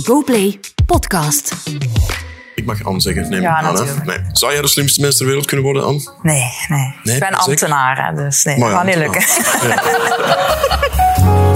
GoPlay 0.00 0.60
Podcast. 0.86 1.52
Ik 2.54 2.64
mag 2.64 2.84
Anne 2.84 3.00
zeggen, 3.00 3.30
neem 3.30 3.40
Ja, 3.42 3.58
ik 3.60 3.64
aan. 3.66 3.76
hè? 3.76 4.04
Nee. 4.04 4.18
Zou 4.32 4.52
jij 4.52 4.62
de 4.62 4.68
slimste 4.68 5.00
mens 5.00 5.16
ter 5.16 5.26
wereld 5.26 5.46
kunnen 5.46 5.64
worden, 5.64 5.84
Anne? 5.86 6.10
Nee, 6.22 6.42
nee. 6.68 6.94
Nee, 7.02 7.14
ik 7.14 7.20
ben 7.20 7.32
ambtenaar, 7.38 8.06
hè, 8.06 8.14
dus 8.24 8.42
nee, 8.44 8.58
Maar 8.58 8.68
dat 8.70 8.78
gaat 8.78 8.86
niet 8.86 8.96
lukken. 8.96 9.22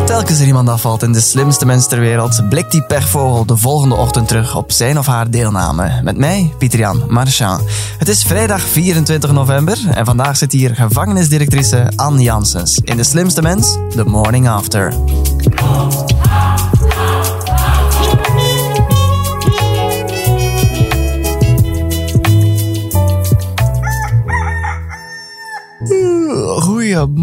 Telkens 0.06 0.40
er 0.40 0.46
iemand 0.46 0.68
afvalt 0.68 1.02
in 1.02 1.12
de 1.12 1.20
slimste 1.20 1.66
mens 1.66 1.86
ter 1.88 2.00
wereld, 2.00 2.48
blikt 2.48 2.70
die 2.72 2.82
pechvogel 2.82 3.46
de 3.46 3.56
volgende 3.56 3.94
ochtend 3.94 4.28
terug 4.28 4.56
op 4.56 4.72
zijn 4.72 4.98
of 4.98 5.06
haar 5.06 5.30
deelname. 5.30 6.00
Met 6.02 6.16
mij, 6.16 6.52
Pieter-Jan 6.58 7.04
Marchand. 7.08 7.62
Het 7.98 8.08
is 8.08 8.22
vrijdag 8.22 8.60
24 8.60 9.32
november 9.32 9.78
en 9.94 10.04
vandaag 10.04 10.36
zit 10.36 10.52
hier 10.52 10.74
gevangenisdirectrice 10.74 11.92
Anne 11.96 12.22
Janssens 12.22 12.78
in 12.84 12.96
de 12.96 13.04
slimste 13.04 13.42
mens, 13.42 13.76
The 13.94 14.04
Morning 14.04 14.48
After. 14.48 14.92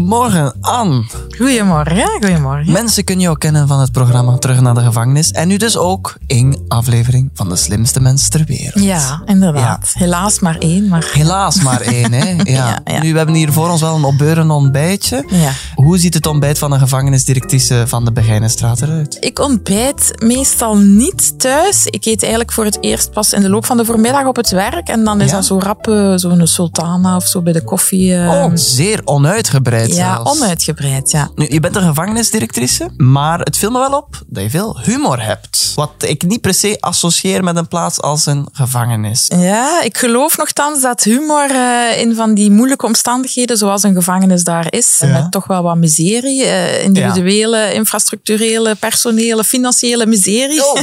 Goedemorgen, 0.04 0.52
Anne. 0.60 1.06
Goedemorgen, 1.38 2.08
goedemorgen. 2.20 2.72
Mensen 2.72 3.04
kunnen 3.04 3.24
jou 3.24 3.38
kennen 3.38 3.68
van 3.68 3.80
het 3.80 3.92
programma 3.92 4.36
Terug 4.38 4.60
naar 4.60 4.74
de 4.74 4.80
gevangenis. 4.80 5.30
En 5.30 5.48
nu 5.48 5.56
dus 5.56 5.76
ook 5.76 6.16
in 6.26 6.64
aflevering 6.68 7.30
van 7.34 7.48
De 7.48 7.56
Slimste 7.56 8.00
Mens 8.00 8.28
ter 8.28 8.44
Wereld. 8.46 8.84
Ja, 8.84 9.22
inderdaad. 9.26 9.90
Helaas 9.92 10.38
maar 10.40 10.56
één, 10.58 10.88
maar... 10.88 11.10
Helaas 11.12 11.62
maar 11.62 11.80
één, 11.96 12.12
hè? 12.12 12.30
Ja. 12.30 12.42
Ja, 12.44 12.80
ja. 12.84 13.02
Nu, 13.02 13.10
we 13.12 13.16
hebben 13.16 13.34
hier 13.34 13.52
voor 13.52 13.70
ons 13.70 13.80
wel 13.80 13.96
een 13.96 14.04
opbeurend 14.04 14.50
ontbijtje. 14.50 15.24
Ja. 15.28 15.50
Hoe 15.74 15.98
ziet 15.98 16.14
het 16.14 16.26
ontbijt 16.26 16.58
van 16.58 16.72
een 16.72 16.78
gevangenisdirectrice 16.78 17.84
van 17.86 18.04
de 18.04 18.12
Begijnenstraat 18.12 18.82
eruit? 18.82 19.16
Ik 19.20 19.38
ontbijt 19.38 20.22
meestal 20.22 20.76
niet 20.76 21.38
thuis. 21.38 21.86
Ik 21.86 22.04
eet 22.04 22.22
eigenlijk 22.22 22.52
voor 22.52 22.64
het 22.64 22.78
eerst 22.80 23.10
pas 23.10 23.32
in 23.32 23.40
de 23.42 23.48
loop 23.50 23.66
van 23.66 23.76
de 23.76 23.84
voormiddag 23.84 24.26
op 24.26 24.36
het 24.36 24.50
werk. 24.50 24.88
En 24.88 25.04
dan 25.04 25.20
is 25.20 25.30
dat 25.30 25.44
zo 25.44 25.58
rap 25.58 25.88
eh, 25.88 26.12
zo'n 26.16 26.46
sultana 26.46 27.16
of 27.16 27.26
zo 27.26 27.42
bij 27.42 27.52
de 27.52 27.64
koffie. 27.64 28.12
Oh, 28.14 28.46
zeer 28.54 29.00
onuitgebreid 29.04 29.94
ja, 29.94 30.14
zelfs. 30.14 30.36
onuitgebreid, 30.40 31.10
ja. 31.10 31.23
Nu, 31.34 31.46
je 31.48 31.60
bent 31.60 31.76
een 31.76 31.82
gevangenisdirectrice, 31.82 32.90
maar 32.96 33.38
het 33.40 33.56
viel 33.56 33.70
me 33.70 33.78
wel 33.78 33.92
op 33.98 34.22
dat 34.26 34.42
je 34.42 34.50
veel 34.50 34.78
humor 34.82 35.22
hebt. 35.22 35.72
Wat 35.74 35.90
ik 35.98 36.22
niet 36.22 36.40
per 36.40 36.54
se 36.54 36.76
associeer 36.80 37.44
met 37.44 37.56
een 37.56 37.68
plaats 37.68 38.00
als 38.00 38.26
een 38.26 38.48
gevangenis. 38.52 39.30
Ja, 39.36 39.82
ik 39.82 39.98
geloof 39.98 40.36
nogthans 40.36 40.82
dat 40.82 41.02
humor 41.02 41.50
eh, 41.50 42.00
in 42.00 42.14
van 42.14 42.34
die 42.34 42.50
moeilijke 42.50 42.86
omstandigheden, 42.86 43.56
zoals 43.56 43.82
een 43.82 43.94
gevangenis 43.94 44.44
daar 44.44 44.66
is, 44.72 44.96
Ja. 44.98 45.06
met 45.06 45.30
toch 45.30 45.46
wel 45.46 45.62
wat 45.62 45.76
miserie, 45.76 46.44
eh, 46.44 46.84
individuele, 46.84 47.72
infrastructurele, 47.74 48.74
personele, 48.74 49.44
financiële 49.44 50.06
miserie. 50.06 50.64
Oh. 50.64 50.80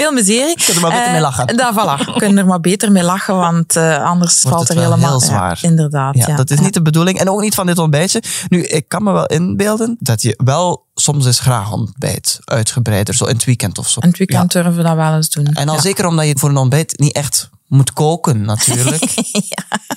Veel 0.00 0.12
miserie. 0.12 0.48
Je 0.58 0.64
kunt 0.64 0.76
er 0.76 0.80
maar 0.82 0.90
beter 0.90 1.06
Eh, 1.06 1.12
mee 1.12 1.20
lachen. 1.20 1.56
Daar, 1.56 1.72
voilà. 1.72 2.04
Je 2.06 2.12
kunt 2.18 2.38
er 2.38 2.46
maar 2.46 2.60
beter 2.60 2.92
mee 2.92 3.02
lachen, 3.02 3.36
want 3.36 3.76
eh, 3.76 4.04
anders 4.04 4.42
Wordt 4.42 4.56
valt 4.56 4.68
het 4.68 4.76
er 4.76 4.82
wel 4.82 4.90
helemaal... 4.92 5.10
heel 5.10 5.20
zwaar. 5.28 5.58
Ja, 5.62 5.68
inderdaad, 5.68 6.14
Ja, 6.16 6.24
ja. 6.28 6.36
dat 6.36 6.50
is 6.50 6.60
niet 6.60 6.74
de 6.74 6.82
bedoeling. 6.82 7.18
En 7.18 7.30
ook 7.30 7.40
niet 7.40 7.54
van 7.54 7.66
dit 7.66 7.78
ontbijtje. 7.78 8.22
Nu, 8.48 8.62
ik 8.62 8.88
kan 8.88 9.02
me 9.02 9.12
wel 9.12 9.21
inbeelden 9.26 9.96
dat 10.00 10.22
je 10.22 10.34
wel 10.44 10.86
soms 10.94 11.26
eens 11.26 11.40
graag 11.40 11.72
ontbijt. 11.72 12.38
Uitgebreider, 12.44 13.14
zo 13.14 13.24
in 13.24 13.34
het 13.34 13.44
weekend 13.44 13.78
of 13.78 13.88
zo. 13.88 14.00
In 14.00 14.08
het 14.08 14.18
weekend 14.18 14.52
durven 14.52 14.76
we 14.76 14.82
dat 14.82 14.94
wel 14.96 15.14
eens 15.14 15.30
doen. 15.30 15.46
En 15.46 15.68
al 15.68 15.74
Ja. 15.74 15.80
zeker 15.80 16.06
omdat 16.06 16.26
je 16.26 16.38
voor 16.38 16.48
een 16.48 16.56
ontbijt 16.56 16.98
niet 16.98 17.12
echt 17.14 17.50
moet 17.66 17.92
koken, 17.92 18.42
natuurlijk. 18.44 19.02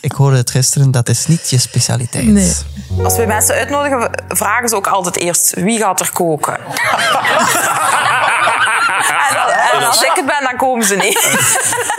Ik 0.02 0.12
hoorde 0.12 0.38
het 0.38 0.52
gisteren, 0.52 0.92
dat 0.92 1.10
is 1.10 1.28
niet 1.28 1.50
je 1.50 1.58
specialiteit. 1.58 2.26
Nee. 2.26 2.54
Als 3.04 3.16
we 3.18 3.26
mensen 3.26 3.56
uitnodigen, 3.56 4.24
vragen 4.28 4.70
ze 4.70 4.76
ook 4.76 4.88
altijd 4.88 5.18
eerst 5.18 5.54
wie 5.56 5.80
gaat 5.80 6.00
er 6.00 6.12
koken. 6.12 6.58
en, 9.74 9.86
als 9.88 10.02
ik 10.02 10.12
het 10.14 10.26
ben, 10.26 10.44
dan 10.44 10.58
komen 10.58 10.86
ze 10.86 10.96
niet. 10.96 11.24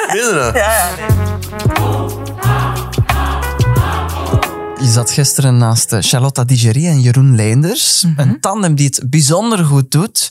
Meen 0.07 0.17
je 0.17 0.33
dat? 0.35 0.55
Je 0.55 2.06
zat 4.97 5.11
gisteren 5.11 5.57
naast 5.57 5.93
eh, 5.93 5.99
Charlotte 6.03 6.45
Digerie 6.45 6.89
en 6.89 7.01
Jeroen 7.01 7.35
Leenders. 7.35 8.03
Mhm. 8.03 8.21
Een 8.21 8.41
tandem 8.41 8.75
die 8.75 8.87
het 8.87 9.11
bijzonder 9.11 9.65
goed 9.65 9.91
doet. 9.91 10.31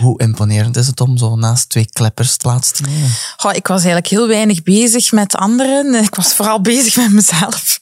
Hoe 0.00 0.20
imponerend 0.20 0.76
is 0.76 0.86
het 0.86 1.00
om 1.00 1.16
zo 1.16 1.36
naast 1.36 1.68
twee 1.68 1.88
kleppers 1.92 2.36
plaats 2.36 2.70
te 2.70 2.82
nemen? 2.82 3.10
Goh, 3.36 3.54
ik 3.54 3.66
was 3.66 3.76
eigenlijk 3.76 4.06
heel 4.06 4.28
weinig 4.28 4.62
bezig 4.62 5.12
met 5.12 5.34
anderen. 5.34 5.94
Ik 5.94 6.14
was 6.14 6.34
vooral 6.34 6.60
bezig 6.72 6.96
met 6.96 7.12
mezelf. 7.12 7.80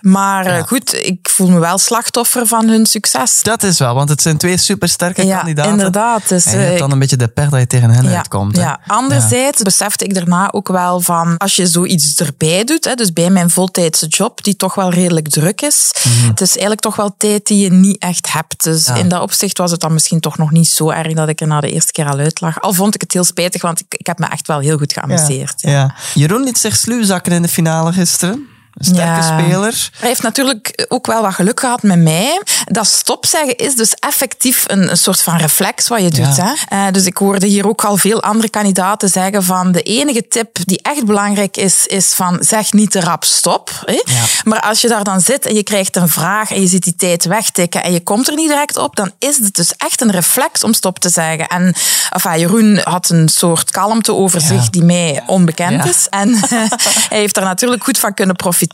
Maar 0.00 0.46
eh, 0.46 0.62
goed, 0.62 0.94
ik 0.94 1.28
voel 1.32 1.48
me 1.48 1.58
wel 1.58 1.78
slachtoffer 1.78 2.46
van 2.46 2.68
hun 2.68 2.86
succes. 2.86 3.40
Dat 3.42 3.62
is 3.62 3.78
wel, 3.78 3.94
want 3.94 4.08
het 4.08 4.22
zijn 4.22 4.36
twee 4.38 4.56
supersterke 4.56 5.26
Ja, 5.26 5.36
kandidaten. 5.36 5.70
inderdaad. 5.72 6.28
Dus, 6.28 6.44
en 6.44 6.50
je 6.52 6.56
hebt 6.58 6.72
eh, 6.72 6.78
dan 6.78 6.90
een 6.92 6.98
beetje 6.98 7.16
de 7.16 7.28
pech 7.28 7.48
dat 7.48 7.60
je 7.60 7.66
tegen 7.66 7.90
hen 7.90 8.06
uitkomt. 8.16 8.56
hè? 8.56 8.62
Ja. 8.62 8.80
Anderzijds 8.86 9.62
besefte 9.62 10.04
ik 10.04 10.14
daarna 10.14 10.52
ook 10.52 10.68
wel 10.68 11.00
van, 11.00 11.36
als 11.36 11.56
je 11.56 11.66
zoiets 11.66 12.14
erbij 12.16 12.64
doet, 12.64 12.84
hè, 12.84 12.94
dus 12.94 13.12
bij 13.12 13.30
mijn 13.30 13.50
voltijdse 13.50 14.06
job, 14.06 14.44
die 14.44 14.56
toch 14.56 14.74
wel 14.74 14.90
redelijk 14.90 15.28
druk 15.28 15.60
is, 15.60 15.90
het 16.28 16.40
is 16.40 16.50
eigenlijk 16.50 16.80
toch 16.80 16.96
wel 16.96 17.14
tijd 17.18 17.46
die 17.46 17.62
je 17.62 17.70
niet 17.72 17.98
echt 17.98 18.32
hebt. 18.32 18.64
Dus 18.64 18.86
Mhm. 18.86 18.94
Ja. 18.96 19.02
in 19.02 19.08
dat 19.08 19.20
opzicht 19.22 19.58
was 19.58 19.70
het 19.70 19.80
dan 19.80 19.92
misschien 19.92 20.20
toch 20.20 20.38
nog 20.38 20.50
niet 20.50 20.68
zo 20.68 20.90
erg 20.90 21.12
dat 21.14 21.28
ik 21.28 21.40
er 21.40 21.46
na 21.46 21.60
de 21.60 21.70
eerste 21.70 21.92
keer 21.92 22.06
al 22.08 22.18
uit 22.18 22.40
lag. 22.40 22.60
Al 22.60 22.72
vond 22.72 22.94
ik 22.94 23.00
het 23.00 23.12
heel 23.12 23.24
spijtig, 23.24 23.62
want 23.62 23.80
ik, 23.80 23.86
ik 23.88 24.06
heb 24.06 24.18
me 24.18 24.26
echt 24.26 24.46
wel 24.46 24.58
heel 24.58 24.78
goed 24.78 24.92
geamuseerd. 24.92 25.54
Ja. 25.56 25.70
Ja. 25.70 25.94
Jeroen 26.14 26.42
liet 26.44 26.58
zich 26.58 26.76
sluw 26.76 27.02
zakken 27.04 27.32
in 27.32 27.42
de 27.42 27.48
finale 27.48 27.92
gisteren. 27.92 28.46
Een 28.76 28.84
sterke 28.84 29.00
Ja. 29.26 29.40
speler. 29.40 29.90
Hij 29.98 30.08
heeft 30.08 30.22
natuurlijk 30.22 30.86
ook 30.88 31.06
wel 31.06 31.22
wat 31.22 31.34
geluk 31.34 31.60
gehad 31.60 31.82
met 31.82 31.98
mij. 31.98 32.40
Dat 32.64 32.86
stop 32.86 33.26
zeggen 33.26 33.56
is 33.56 33.74
dus 33.74 33.94
effectief 33.94 34.64
een, 34.66 34.90
een 34.90 34.96
soort 34.96 35.22
van 35.22 35.36
reflex 35.36 35.88
wat 35.88 36.00
je 36.00 36.10
doet. 36.10 36.36
Ja. 36.36 36.54
Hè? 36.68 36.86
Eh, 36.86 36.92
dus 36.92 37.04
ik 37.06 37.16
hoorde 37.16 37.46
hier 37.46 37.68
ook 37.68 37.84
al 37.84 37.96
veel 37.96 38.22
andere 38.22 38.48
kandidaten 38.48 39.08
zeggen 39.08 39.44
van 39.44 39.72
de 39.72 39.82
enige 39.82 40.28
tip 40.28 40.56
die 40.64 40.78
echt 40.82 41.04
belangrijk 41.04 41.56
is, 41.56 41.86
is 41.86 42.12
van 42.14 42.36
zeg 42.40 42.72
niet 42.72 42.90
te 42.90 43.00
rap 43.00 43.24
stop. 43.24 43.70
Hè? 43.84 43.92
Ja. 44.04 44.22
Maar 44.44 44.60
als 44.60 44.80
je 44.80 44.88
daar 44.88 45.04
dan 45.04 45.20
zit 45.20 45.46
en 45.46 45.54
je 45.54 45.62
krijgt 45.62 45.96
een 45.96 46.08
vraag 46.08 46.50
en 46.50 46.60
je 46.60 46.66
ziet 46.66 46.84
die 46.84 46.96
tijd 46.96 47.24
wegtikken 47.24 47.82
en 47.82 47.92
je 47.92 48.00
komt 48.02 48.28
er 48.28 48.34
niet 48.34 48.48
direct 48.48 48.76
op, 48.76 48.96
dan 48.96 49.12
is 49.18 49.38
het 49.38 49.54
dus 49.54 49.76
echt 49.76 50.00
een 50.00 50.10
reflex 50.10 50.64
om 50.64 50.72
stop 50.72 50.98
te 50.98 51.08
zeggen. 51.08 51.46
En 51.48 51.74
enfin, 52.10 52.38
Jeroen 52.38 52.80
had 52.84 53.08
een 53.08 53.28
soort 53.28 53.70
kalmte 53.70 54.14
over 54.14 54.40
Ja. 54.40 54.46
zich 54.46 54.70
die 54.70 54.82
mij 54.84 55.22
onbekend 55.26 55.84
Ja. 55.84 55.90
is. 55.90 56.06
En 56.10 56.34
hij 57.08 57.18
heeft 57.18 57.36
er 57.36 57.42
natuurlijk 57.42 57.84
goed 57.84 57.98
van 57.98 58.14
kunnen 58.14 58.36
profiteren. 58.36 58.64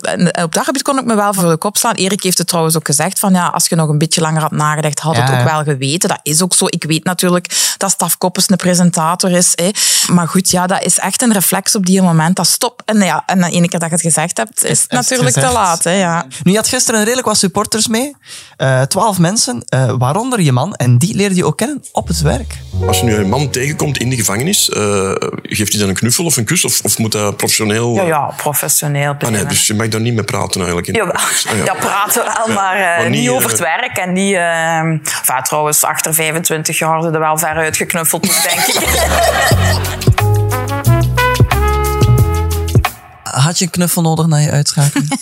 En 0.00 0.42
op 0.42 0.54
dat 0.54 0.64
gebied 0.64 0.82
kon 0.82 0.98
ik 0.98 1.04
me 1.04 1.14
wel 1.14 1.34
voor 1.34 1.50
de 1.50 1.56
kop 1.56 1.76
slaan. 1.76 1.94
Erik 1.94 2.22
heeft 2.22 2.38
het 2.38 2.46
trouwens 2.46 2.76
ook 2.76 2.86
gezegd 2.86 3.18
van 3.18 3.32
ja, 3.32 3.46
als 3.46 3.66
je 3.66 3.76
nog 3.76 3.88
een 3.88 3.98
beetje 3.98 4.20
langer 4.20 4.40
had 4.40 4.50
nagedacht, 4.50 4.98
had 4.98 5.16
het 5.16 5.28
Ja, 5.28 5.32
ook 5.32 5.46
ja. 5.46 5.52
wel 5.52 5.74
geweten. 5.74 6.08
Dat 6.08 6.20
is 6.22 6.42
ook 6.42 6.54
zo. 6.54 6.66
Ik 6.68 6.84
weet 6.84 7.04
natuurlijk 7.04 7.74
dat 7.76 7.90
Staf 7.90 8.18
Koppes 8.18 8.50
een 8.50 8.56
presentator 8.56 9.30
is. 9.30 9.52
Hè. 9.54 9.70
Maar 10.12 10.28
goed, 10.28 10.50
ja, 10.50 10.66
dat 10.66 10.82
is 10.82 10.98
echt 10.98 11.22
een 11.22 11.32
reflex 11.32 11.74
op 11.74 11.86
die 11.86 12.02
moment. 12.02 12.36
Dat 12.36 12.46
stop. 12.46 12.82
En 12.84 12.98
ja, 12.98 13.22
en 13.26 13.40
de 13.40 13.50
ene 13.50 13.68
keer 13.68 13.78
dat 13.78 13.88
je 13.88 13.94
het 13.94 14.04
gezegd 14.04 14.36
hebt, 14.36 14.64
is 14.64 14.82
het 14.82 14.90
natuurlijk 14.90 15.34
te 15.34 15.50
laat. 15.52 15.84
Hè, 15.84 15.92
ja. 15.92 16.26
Nu, 16.42 16.50
je 16.50 16.56
had 16.56 16.68
gisteren 16.68 17.00
redelijk 17.04 17.26
wat 17.26 17.36
supporters 17.36 17.88
mee. 17.88 18.16
Eh, 18.56 18.82
Twaalf 18.82 19.18
mensen, 19.18 19.62
eh, 19.68 19.94
waaronder 19.98 20.40
je 20.40 20.52
man. 20.52 20.74
En 20.74 20.98
die 20.98 21.14
leerde 21.14 21.34
je 21.34 21.44
ook 21.44 21.56
kennen 21.56 21.82
op 21.92 22.08
het 22.08 22.20
werk. 22.20 22.58
Als 22.86 22.98
je 22.98 23.04
nu 23.04 23.14
een 23.14 23.28
man 23.28 23.50
tegenkomt 23.50 23.98
in 23.98 24.10
de 24.10 24.16
gevangenis, 24.16 24.70
eh, 24.70 25.12
geeft 25.42 25.72
hij 25.72 25.80
dan 25.80 25.88
een 25.88 25.94
knuffel 25.94 26.24
of 26.24 26.36
een 26.36 26.44
kus? 26.44 26.64
Of, 26.64 26.80
of 26.82 26.98
moet 26.98 27.12
dat 27.12 27.36
professioneel... 27.36 27.94
Ja, 27.94 28.02
ja, 28.02 28.34
professioneel. 28.36 29.14
Ah, 29.24 29.30
nee, 29.30 29.44
dus 29.44 29.66
je 29.66 29.74
mag 29.74 29.88
daar 29.88 30.00
niet 30.00 30.14
mee 30.14 30.24
praten 30.24 30.60
eigenlijk. 30.60 30.88
Ah, 30.88 31.56
ja. 31.56 31.64
Ja, 31.64 31.74
praten 31.74 32.24
wel, 32.24 32.54
maar, 32.54 32.76
eh, 32.76 32.98
Maar 32.98 33.10
niet, 33.10 33.20
niet, 33.20 33.30
over 33.30 33.44
eh, 33.44 33.50
het 33.50 33.60
werk. 33.60 33.96
En 33.96 34.16
eh, 34.16 34.78
enfin, 34.78 35.42
trouwens, 35.42 35.84
achter 35.84 36.14
25 36.14 36.78
jaar 36.78 36.90
hadden 36.90 37.14
er 37.14 37.20
wel 37.20 37.38
ver 37.38 37.54
uitgeknuffeld, 37.56 38.42
denk 38.42 38.66
ik. 38.66 38.82
Had 43.40 43.58
je 43.58 43.64
een 43.64 43.70
knuffel 43.70 44.02
nodig 44.02 44.26
na 44.26 44.36
je 44.36 44.50
uitschakeling? 44.50 45.12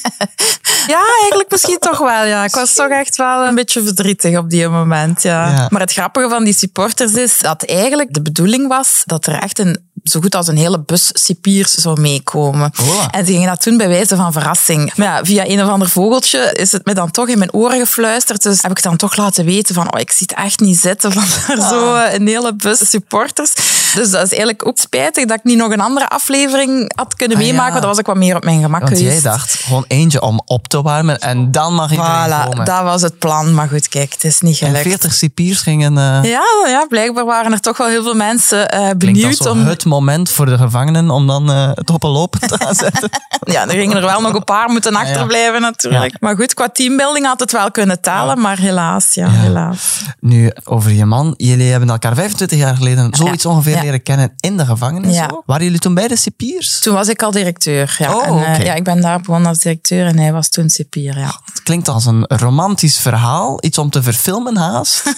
Ja, 0.87 1.01
eigenlijk 1.21 1.51
misschien 1.51 1.79
toch 1.79 1.99
wel. 1.99 2.25
Ja. 2.25 2.45
Ik 2.45 2.55
was 2.55 2.75
toch 2.75 2.89
echt 2.89 3.17
wel 3.17 3.47
een 3.47 3.55
beetje 3.55 3.83
verdrietig 3.83 4.39
op 4.39 4.51
die 4.51 4.69
moment. 4.69 5.23
Ja. 5.23 5.51
Ja. 5.51 5.67
Maar 5.71 5.81
het 5.81 5.93
grappige 5.93 6.29
van 6.29 6.45
die 6.45 6.55
supporters 6.55 7.13
is 7.13 7.39
dat 7.39 7.63
eigenlijk 7.63 8.15
de 8.15 8.23
bedoeling 8.23 8.69
was 8.69 9.03
dat 9.05 9.27
er 9.27 9.35
echt 9.35 9.59
een 9.59 9.91
zo 10.05 10.21
goed 10.21 10.35
als 10.35 10.49
een 10.49 10.57
hele 10.57 10.81
bus 10.81 11.11
cipiers 11.13 11.73
zou 11.73 12.01
meekomen. 12.01 12.73
En 13.11 13.27
ze 13.27 13.33
gingen 13.33 13.49
dat 13.49 13.63
doen 13.63 13.77
bij 13.77 13.89
wijze 13.89 14.17
van 14.17 14.33
verrassing. 14.33 14.93
Maar 14.97 15.07
ja, 15.07 15.25
via 15.25 15.47
een 15.47 15.63
of 15.63 15.69
ander 15.69 15.89
vogeltje 15.89 16.53
is 16.53 16.73
het 16.73 16.87
me 16.87 16.95
dan 16.95 17.11
toch 17.11 17.29
in 17.29 17.39
mijn 17.39 17.53
oren 17.53 17.79
gefluisterd. 17.79 18.43
Dus 18.43 18.63
heb 18.63 18.71
ik 18.71 18.83
dan 18.83 18.97
toch 18.97 19.17
laten 19.17 19.45
weten 19.45 19.75
van, 19.75 19.95
oh, 19.95 20.01
ik 20.01 20.11
zie 20.11 20.27
het 20.31 20.39
echt 20.39 20.61
niet 20.61 20.79
zitten 20.79 21.13
van 21.13 21.23
er 21.57 21.63
zo 21.63 21.95
een 21.95 22.27
hele 22.27 22.55
bus 22.55 22.91
supporters. 22.91 23.53
Dus 24.03 24.11
dat 24.11 24.23
is 24.23 24.31
eigenlijk 24.31 24.67
ook 24.67 24.79
spijtig 24.79 25.25
dat 25.27 25.37
ik 25.39 25.45
niet 25.45 25.57
nog 25.57 25.71
een 25.73 25.81
andere 25.81 26.09
aflevering 26.09 26.93
had 26.97 27.15
kunnen 27.15 27.37
Ah, 27.37 27.43
ja. 27.43 27.49
meemaken. 27.49 27.71
want 27.73 27.81
Dan 27.83 27.91
was 27.91 28.01
ik 28.01 28.07
wat 28.07 28.17
meer 28.17 28.37
op 28.37 28.45
mijn 28.45 28.63
gemak 28.63 28.83
Want 28.83 28.99
jij 29.01 29.21
dacht, 29.21 29.55
gewoon 29.55 29.85
eentje 29.89 30.23
om 30.23 30.41
op 30.45 30.69
te 30.69 30.83
warmen 30.83 31.19
en 31.19 31.51
dan 31.51 31.75
mag 31.75 31.91
ik 31.93 31.99
erin 31.99 32.11
Voilà, 32.31 32.45
komen. 32.51 32.65
dat 32.65 32.83
was 32.83 33.03
het 33.03 33.19
plan. 33.19 33.55
Maar 33.55 33.69
goed, 33.69 33.89
kijk, 33.89 34.13
het 34.13 34.25
is 34.25 34.41
niet 34.41 34.61
en 34.61 34.67
gelukt. 34.67 34.83
40 34.83 35.13
cipiers 35.15 35.61
gingen... 35.61 35.99
eh 35.99 36.19
Ja, 36.31 36.43
ja, 36.67 36.87
blijkbaar 36.89 37.25
waren 37.25 37.53
er 37.53 37.61
toch 37.61 37.77
wel 37.77 37.87
heel 37.87 38.03
veel 38.03 38.15
mensen 38.15 38.69
Klinkt 38.69 38.99
benieuwd 38.99 39.47
om. 39.47 39.67
het 39.67 39.85
moment 39.85 40.31
voor 40.31 40.47
de 40.47 40.57
gevangenen 40.59 41.11
om 41.11 41.27
dan 41.27 41.51
eh, 41.51 41.71
het 41.75 41.91
op 41.91 42.03
een 42.03 42.11
lopen 42.11 42.41
te 42.41 42.57
gaan 42.59 42.75
zetten. 42.75 43.11
Ja, 43.45 43.63
er 43.63 43.71
gingen 43.71 43.97
er 43.97 44.03
wel 44.05 44.21
nog 44.21 44.35
een 44.35 44.45
paar 44.45 44.69
moeten 44.71 44.93
ja. 44.93 45.01
achterblijven 45.01 45.61
natuurlijk. 45.61 46.11
Ja. 46.13 46.17
Maar 46.21 46.37
goed, 46.37 46.55
qua 46.55 46.69
teambuilding 46.69 47.27
had 47.27 47.41
het 47.41 47.53
wel 47.53 47.71
kunnen 47.71 48.01
tellen, 48.01 48.41
maar 48.41 48.59
helaas, 48.59 49.15
ja, 49.15 49.29
helaas. 49.31 50.03
Nu, 50.21 50.53
over 50.65 50.91
je 50.93 51.05
man. 51.07 51.35
Jullie 51.37 51.71
hebben 51.71 51.89
elkaar 51.91 52.15
25 52.15 52.59
jaar 52.59 52.77
geleden 52.77 53.15
zoiets 53.15 53.47
ongeveer 53.47 53.73
Ja. 53.75 53.82
Leren 53.83 54.03
kennen 54.03 54.33
in 54.41 54.57
de 54.57 54.67
gevangenis. 54.67 55.17
Zo. 55.17 55.43
Waren 55.47 55.65
jullie 55.65 55.79
toen 55.79 55.95
beide 55.95 56.17
cipiers? 56.17 56.81
Toen 56.81 56.95
was 56.95 57.09
ik 57.09 57.23
al 57.23 57.31
directeur. 57.31 57.97
Ja. 57.99 58.17
Oh, 58.17 58.27
en, 58.27 58.45
eh, 58.45 58.65
ja, 58.65 58.75
ik 58.75 58.85
ben 58.85 59.01
daar 59.01 59.21
begonnen 59.21 59.49
als 59.49 59.59
directeur 59.59 60.07
en 60.07 60.19
hij 60.19 60.33
was 60.33 60.49
toen 60.49 60.71
cipier. 60.71 61.19
Ja. 61.19 61.41
Het 61.45 61.63
klinkt 61.63 61.89
als 61.89 62.07
een 62.07 62.25
romantisch 62.27 62.99
verhaal. 62.99 63.59
Iets 63.61 63.79
om 63.79 63.91
te 63.91 64.03
verfilmen 64.03 64.57
haast. 64.57 65.03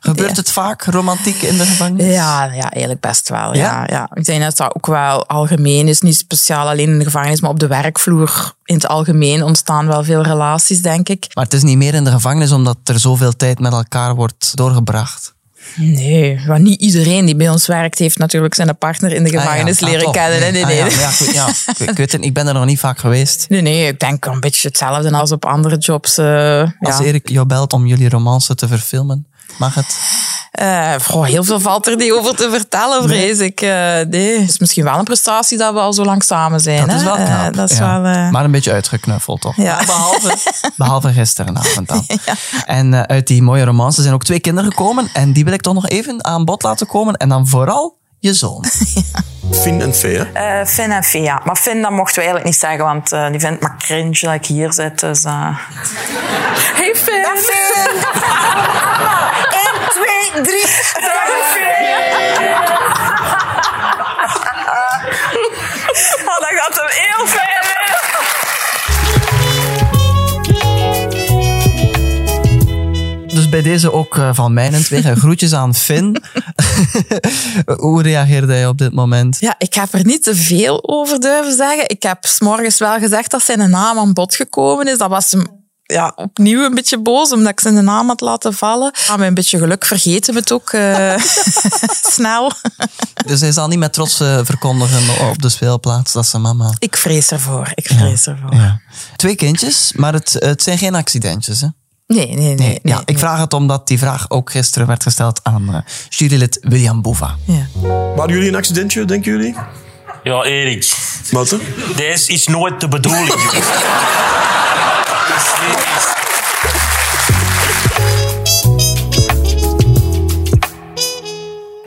Gebeurt 0.00 0.36
het 0.36 0.50
vaak 0.50 0.84
romantiek 0.84 1.42
in 1.42 1.56
de 1.56 1.66
gevangenis? 1.66 2.14
Ja, 2.14 2.44
ja, 2.44 2.70
eigenlijk 2.70 3.00
best 3.00 3.28
wel. 3.28 3.54
Ja? 3.54 3.62
Ja? 3.62 3.86
Ja, 3.88 4.10
Ik 4.14 4.24
denk 4.24 4.42
dat 4.42 4.56
dat 4.56 4.74
ook 4.74 4.86
wel 4.86 5.26
algemeen 5.26 5.88
is. 5.88 6.00
Niet 6.00 6.16
speciaal 6.16 6.68
alleen 6.68 6.88
in 6.88 6.98
de 6.98 7.04
gevangenis, 7.04 7.40
maar 7.40 7.50
op 7.50 7.60
de 7.60 7.66
werkvloer 7.66 8.54
in 8.64 8.74
het 8.74 8.88
algemeen 8.88 9.42
ontstaan 9.42 9.86
wel 9.86 10.04
veel 10.04 10.22
relaties, 10.22 10.82
denk 10.82 11.08
ik. 11.08 11.26
Maar 11.34 11.44
het 11.44 11.52
is 11.52 11.62
niet 11.62 11.76
meer 11.76 11.94
in 11.94 12.04
de 12.04 12.10
gevangenis 12.10 12.52
omdat 12.52 12.76
er 12.84 12.98
zoveel 12.98 13.36
tijd 13.36 13.58
met 13.58 13.72
elkaar 13.72 14.14
wordt 14.14 14.56
doorgebracht. 14.56 15.34
Nee, 15.74 16.40
want 16.46 16.62
niet 16.62 16.80
iedereen 16.80 17.24
die 17.24 17.36
bij 17.36 17.48
ons 17.48 17.66
werkt 17.66 17.98
heeft 17.98 18.18
natuurlijk 18.18 18.54
zijn 18.54 18.78
partner 18.78 19.12
in 19.12 19.22
de 19.24 19.30
gevangenis 19.30 19.74
Ah, 19.74 19.80
ja. 19.80 19.86
leren 19.96 20.06
Ah, 20.06 20.12
kennen. 20.12 20.52
Nee, 20.52 20.62
Ah, 20.62 20.68
nee, 20.68 20.76
ja, 20.76 20.84
nee. 20.84 20.92
maar 20.94 21.00
ja, 21.04 21.10
goed, 21.10 21.34
ja. 21.34 21.48
Ik, 21.78 21.90
ik 21.90 21.96
weet 21.96 22.12
het, 22.12 22.24
ik 22.24 22.34
ben 22.34 22.46
er 22.46 22.54
nog 22.54 22.64
niet 22.64 22.78
vaak 22.78 22.98
geweest. 22.98 23.46
Nee, 23.48 23.60
nee, 23.62 23.86
ik 23.86 23.98
denk 24.00 24.24
een 24.24 24.40
beetje 24.40 24.68
hetzelfde 24.68 25.10
als 25.12 25.32
op 25.32 25.44
andere 25.44 25.76
jobs. 25.76 26.18
eh, 26.18 26.68
Als. 26.80 26.98
Erik 26.98 27.28
jou 27.28 27.46
belt 27.46 27.72
om 27.72 27.86
jullie 27.86 28.08
romance 28.08 28.54
te 28.54 28.68
verfilmen, 28.68 29.26
mag 29.58 29.74
het? 29.74 29.96
Eh, 30.56 30.92
goh, 31.02 31.24
heel 31.24 31.44
veel 31.44 31.60
valt 31.60 31.86
er 31.86 31.96
niet 31.96 32.12
over 32.12 32.36
te 32.36 32.50
vertellen, 32.50 33.02
vrees 33.02 33.38
ik. 33.38 33.60
Eh, 33.60 33.68
nee, 34.08 34.38
het 34.40 34.48
is 34.50 34.58
misschien 34.58 34.84
wel 34.84 34.98
een 34.98 35.04
prestatie 35.04 35.58
dat 35.58 35.72
we 35.72 35.78
al 35.80 35.92
zo 35.92 36.04
lang 36.04 36.22
samen 36.24 36.60
zijn. 36.60 36.86
Dat 36.86 36.96
is 36.96 37.02
wel 37.02 37.16
Eh, 37.16 37.24
knap. 37.38 37.54
dat 37.54 37.70
is 37.70 37.78
ja. 37.78 38.00
wel... 38.00 38.12
eh, 38.12 38.30
Maar 38.30 38.44
een 38.44 38.50
beetje 38.50 38.72
uitgeknuffeld, 38.72 39.40
toch? 39.40 39.56
Ja. 39.56 39.78
Behalve, 39.86 40.36
behalve 40.76 41.12
gisterenavond 41.12 41.88
dan. 41.88 42.06
En 42.66 42.94
eh, 42.94 43.00
uit 43.00 43.26
die 43.26 43.42
mooie 43.42 43.64
romance 43.64 44.02
zijn 44.02 44.14
ook 44.14 44.24
twee 44.24 44.40
kinderen 44.40 44.70
gekomen. 44.70 45.08
En 45.12 45.32
die 45.32 45.44
wil 45.44 45.52
ik 45.52 45.60
toch 45.60 45.74
nog 45.74 45.88
even 45.88 46.24
aan 46.24 46.44
bod 46.44 46.62
laten 46.62 46.86
komen. 46.86 47.14
En 47.14 47.28
dan 47.28 47.46
vooral 47.48 47.96
je 48.18 48.34
zoon. 48.34 48.64
Finn 49.62 49.80
en 49.80 49.92
hè? 49.92 50.22
Eh, 50.32 50.66
Finn 50.66 50.92
en 50.92 51.04
Fia. 51.04 51.40
Maar 51.44 51.56
Finn, 51.56 51.82
dat 51.82 51.90
mochten 51.90 52.14
we 52.14 52.20
eigenlijk 52.20 52.44
niet 52.50 52.58
zeggen, 52.58 52.84
want 52.84 53.12
eh, 53.12 53.30
die 53.30 53.40
vindt 53.40 53.60
maar 53.60 53.76
cringe 53.78 54.18
dat 54.20 54.34
ik 54.34 54.46
hier 54.46 54.72
zit. 54.72 55.00
Dus, 55.00 55.24
eh. 55.24 55.58
Hey 56.74 56.94
Finn! 56.94 57.22
Dag 57.22 57.38
Finn! 57.38 57.90
1, 60.34 60.42
2, 60.42 60.42
3. 60.42 60.60
Dag 60.92 61.28
Finn! 61.52 61.84
Oh, 66.26 66.38
dat 66.40 66.48
gaat 66.50 66.74
hem 66.74 66.88
heel 66.90 67.26
fijn 67.26 67.62
weer. 67.62 67.84
Dus 73.34 73.48
bij 73.48 73.62
deze 73.62 73.92
ook 73.92 74.20
van 74.32 74.52
mijn 74.52 74.72
twee 74.72 75.16
groetjes 75.16 75.54
aan 75.54 75.74
Finn. 75.74 76.16
Hoe 77.76 78.02
reageerde 78.02 78.52
hij 78.52 78.66
op 78.66 78.78
dit 78.78 78.92
moment? 78.92 79.36
Ja, 79.40 79.54
ik 79.58 79.74
heb 79.74 79.92
er 79.92 80.04
niet 80.04 80.22
te 80.22 80.36
veel 80.36 80.88
over 80.88 81.20
durven 81.20 81.56
zeggen. 81.56 81.88
Ik 81.88 82.02
heb 82.02 82.24
s'morgens 82.24 82.78
wel 82.78 82.98
gezegd 82.98 83.30
dat 83.30 83.42
zijn 83.42 83.70
naam 83.70 83.98
aan 83.98 84.12
bod 84.12 84.34
gekomen 84.34 84.88
is. 84.88 84.98
Dat 84.98 85.10
was 85.10 85.30
hem 85.30 85.64
ja, 85.86 86.12
opnieuw 86.16 86.64
een 86.64 86.74
beetje 86.74 86.98
boos, 86.98 87.32
omdat 87.32 87.52
ik 87.52 87.60
zijn 87.60 87.84
naam 87.84 88.08
had 88.08 88.20
laten 88.20 88.54
vallen. 88.54 88.92
Maar 89.08 89.18
met 89.18 89.28
een 89.28 89.34
beetje 89.34 89.58
geluk 89.58 89.84
vergeten 89.84 90.34
we 90.34 90.40
het 90.40 90.52
ook 90.52 90.70
eh, 90.70 91.16
snel. 92.14 92.52
Dus 93.26 93.40
hij 93.40 93.52
zal 93.52 93.68
niet 93.68 93.78
met 93.78 93.92
trots 93.92 94.20
eh, 94.20 94.40
verkondigen 94.42 95.28
op 95.28 95.42
de 95.42 95.48
speelplaats 95.48 96.12
dat 96.12 96.26
zijn 96.26 96.42
mama... 96.42 96.74
Ik 96.78 96.96
vrees 96.96 97.30
ervoor, 97.30 97.72
ik 97.74 97.86
vrees 97.86 98.26
ervoor. 98.26 98.54
Ja. 98.54 98.80
Twee 99.16 99.34
kindjes, 99.34 99.92
maar 99.96 100.12
het, 100.12 100.36
het 100.38 100.62
zijn 100.62 100.78
geen 100.78 100.94
accidentjes, 100.94 101.60
hè? 101.60 101.68
Nee, 102.06 102.26
nee, 102.26 102.36
nee. 102.36 102.54
nee, 102.54 102.78
ja, 102.82 103.02
ik 103.04 103.18
vraag 103.18 103.38
het 103.38 103.52
omdat 103.52 103.88
die 103.88 103.98
vraag 103.98 104.30
ook 104.30 104.50
gisteren 104.50 104.86
werd 104.86 105.02
gesteld 105.02 105.40
aan 105.42 105.74
eh, 105.74 105.80
jurylid 106.08 106.58
William 106.60 107.02
Boeva. 107.02 107.34
Ja. 107.44 107.66
Waren 108.16 108.34
jullie 108.34 108.48
een 108.48 108.54
accidentje, 108.54 109.04
denken 109.04 109.32
jullie? 109.32 109.54
Ja, 110.22 110.42
Erik, 110.42 110.96
Maarten? 111.30 111.60
deze 111.96 112.32
is 112.32 112.46
nooit 112.46 112.80
de 112.80 112.88
bedoeling 112.88 113.34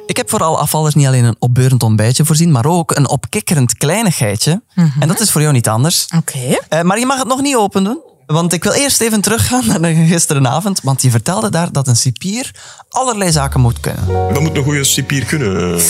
Ik 0.05 0.17
heb 0.17 0.29
voor 0.29 0.43
alle 0.43 0.57
afvallers 0.57 0.95
niet 0.95 1.07
alleen 1.07 1.23
een 1.23 1.35
opbeurend 1.39 1.83
ontbijtje 1.83 2.25
voorzien, 2.25 2.51
maar 2.51 2.65
ook 2.65 2.95
een 2.95 3.09
opkikkerend 3.09 3.77
kleinigheidje. 3.77 4.61
En 4.99 5.07
dat 5.07 5.19
is 5.19 5.31
voor 5.31 5.41
jou 5.41 5.53
niet 5.53 5.67
anders. 5.67 6.07
Oké. 6.17 6.57
Eh, 6.69 6.81
maar 6.81 6.99
je 6.99 7.05
mag 7.05 7.17
het 7.17 7.27
nog 7.27 7.41
niet 7.41 7.55
open 7.55 7.83
doen. 7.83 8.01
Want 8.33 8.53
ik 8.53 8.63
wil 8.63 8.71
eerst 8.73 9.01
even 9.01 9.21
teruggaan 9.21 9.81
naar 9.81 9.91
gisterenavond. 9.93 10.79
Want 10.83 11.01
je 11.01 11.09
vertelde 11.11 11.49
daar 11.49 11.71
dat 11.71 11.87
een 11.87 11.95
cipier 11.95 12.51
allerlei 12.89 13.31
zaken 13.31 13.59
moet 13.59 13.79
kunnen. 13.79 14.05
Wat 14.33 14.39
moet 14.41 14.57
een 14.57 14.63
goede 14.63 14.83
cipier 14.83 15.25
kunnen? 15.25 15.81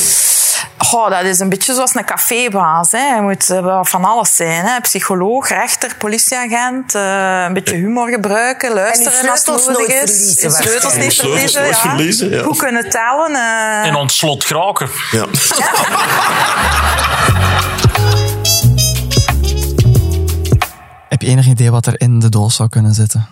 Oh, 0.91 1.09
dat 1.09 1.23
is 1.23 1.39
een 1.39 1.49
beetje 1.49 1.73
zoals 1.73 1.95
een 1.95 2.05
cafébaas. 2.05 2.91
Hè. 2.91 3.15
Je 3.15 3.21
moet 3.21 3.49
eh, 3.49 3.61
wel 3.63 3.85
van 3.85 4.05
alles 4.05 4.35
zijn. 4.35 4.65
Hè. 4.65 4.79
Psycholoog, 4.81 5.47
rechter, 5.49 5.95
politieagent. 5.97 6.95
eh, 6.95 7.43
een 7.47 7.53
beetje 7.53 7.75
humor 7.75 8.09
gebruiken, 8.09 8.73
luisteren 8.73 9.29
als 9.29 9.45
het 9.45 9.65
nodig 9.67 9.87
is. 9.87 10.11
verliezen, 10.11 10.43
En 10.43 10.51
sleutels 10.51 10.95
niet 10.95 11.13
Sleutels 11.13 11.51
verliezen. 11.51 11.61
nooit 11.61 11.75
ja. 11.75 11.89
verliezen, 11.89 12.29
ja. 12.29 12.43
Goed 12.43 12.57
kunnen 12.57 12.89
tellen. 12.89 13.35
eh. 13.35 13.87
En 13.87 13.95
aan 13.95 14.01
het 14.01 14.11
slot 14.11 14.43
geraken. 14.45 14.89
Ja. 15.11 15.25
enig 21.29 21.47
idee 21.47 21.71
wat 21.71 21.85
er 21.85 22.01
in 22.01 22.19
de 22.19 22.29
doos 22.29 22.55
zou 22.55 22.69
kunnen 22.69 22.93
zitten? 22.93 23.27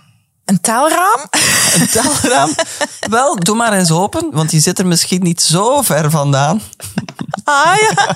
Een 0.46 0.62
telraam? 0.62 1.26
Een 1.74 1.88
telraam? 1.88 2.50
Wel, 3.10 3.36
doe 3.36 3.56
maar 3.56 3.74
eens 3.74 3.92
open, 3.92 4.30
want 4.32 4.50
die 4.50 4.60
zit 4.60 4.80
er 4.80 4.88
misschien 4.88 5.24
niet 5.24 5.42
zo 5.42 5.82
ver 5.82 6.12
vandaan. 6.12 6.62
Ah 7.50 7.76
ja. 7.80 8.16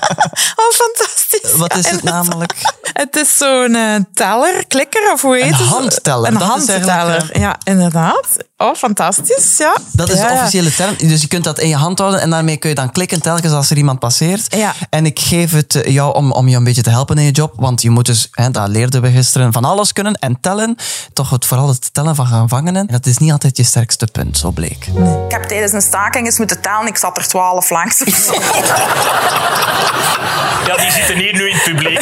Oh, 0.56 0.72
fantastisch. 0.74 1.52
Wat 1.56 1.76
is 1.76 1.90
het 1.90 2.02
namelijk? 2.02 2.52
Het 2.92 3.16
is 3.16 3.36
zo'n 3.36 3.74
eh, 3.74 3.94
teller, 4.14 4.64
klikker 4.68 5.12
of 5.12 5.20
hoe 5.22 5.34
heet 5.36 5.44
Een 5.44 5.54
het? 5.54 5.66
handteller, 5.66 6.32
Een 6.32 6.38
dat 6.38 6.56
is 6.58 6.68
eigenlijk, 6.68 6.98
handteller, 6.98 7.40
ja, 7.40 7.56
inderdaad. 7.64 8.26
Oh, 8.56 8.74
fantastisch, 8.74 9.56
ja. 9.58 9.76
Dat 9.92 10.08
is 10.08 10.18
Ja, 10.18 10.26
de 10.28 10.32
officiële 10.34 10.74
term. 10.74 10.96
Dus 10.98 11.20
je 11.20 11.28
kunt 11.28 11.44
dat 11.44 11.58
in 11.58 11.68
je 11.68 11.76
hand 11.76 11.98
houden 11.98 12.20
en 12.20 12.30
daarmee 12.30 12.56
kun 12.56 12.68
je 12.68 12.74
dan 12.74 12.92
klikken 12.92 13.22
telkens 13.22 13.52
als 13.52 13.70
er 13.70 13.76
iemand 13.76 13.98
passeert. 13.98 14.54
Ja. 14.56 14.72
En 14.90 15.06
ik 15.06 15.18
geef 15.20 15.52
het 15.52 15.74
eh, 15.74 15.92
jou 15.92 16.14
om, 16.14 16.32
om 16.32 16.48
je 16.48 16.56
een 16.56 16.64
beetje 16.64 16.82
te 16.82 16.90
helpen 16.90 17.18
in 17.18 17.24
je 17.24 17.30
job. 17.30 17.52
Want 17.56 17.82
je 17.82 17.90
moet 17.90 18.06
dus, 18.06 18.28
hè, 18.30 18.50
dat 18.50 18.68
leerden 18.68 19.02
we 19.02 19.10
gisteren, 19.10 19.52
van 19.52 19.64
alles 19.64 19.92
kunnen 19.92 20.14
en 20.14 20.38
tellen. 20.40 20.76
Toch 21.12 21.30
het, 21.30 21.46
vooral 21.46 21.68
het 21.68 21.94
tellen 21.94 22.14
van 22.14 22.26
gevangenen. 22.26 22.86
Dat 22.86 23.06
is 23.06 23.18
niet 23.18 23.32
altijd 23.32 23.56
je 23.56 23.64
sterkste 23.64 24.06
punt, 24.06 24.38
zo 24.38 24.50
bleek. 24.50 24.86
Ik 25.26 25.32
heb 25.32 25.42
tijdens 25.42 25.72
een 25.72 25.82
staking 25.82 26.26
eens 26.26 26.38
moeten 26.38 26.60
tellen. 26.60 26.86
Ik 26.86 26.96
zat 26.96 27.16
er 27.16 27.28
twaalf 27.28 27.70
langs. 27.70 28.02
Ja, 30.66 30.76
die 30.76 30.90
zitten 30.90 31.16
hier 31.16 31.32
nu 31.32 31.48
in 31.48 31.54
het 31.54 31.64
publiek. 31.64 32.00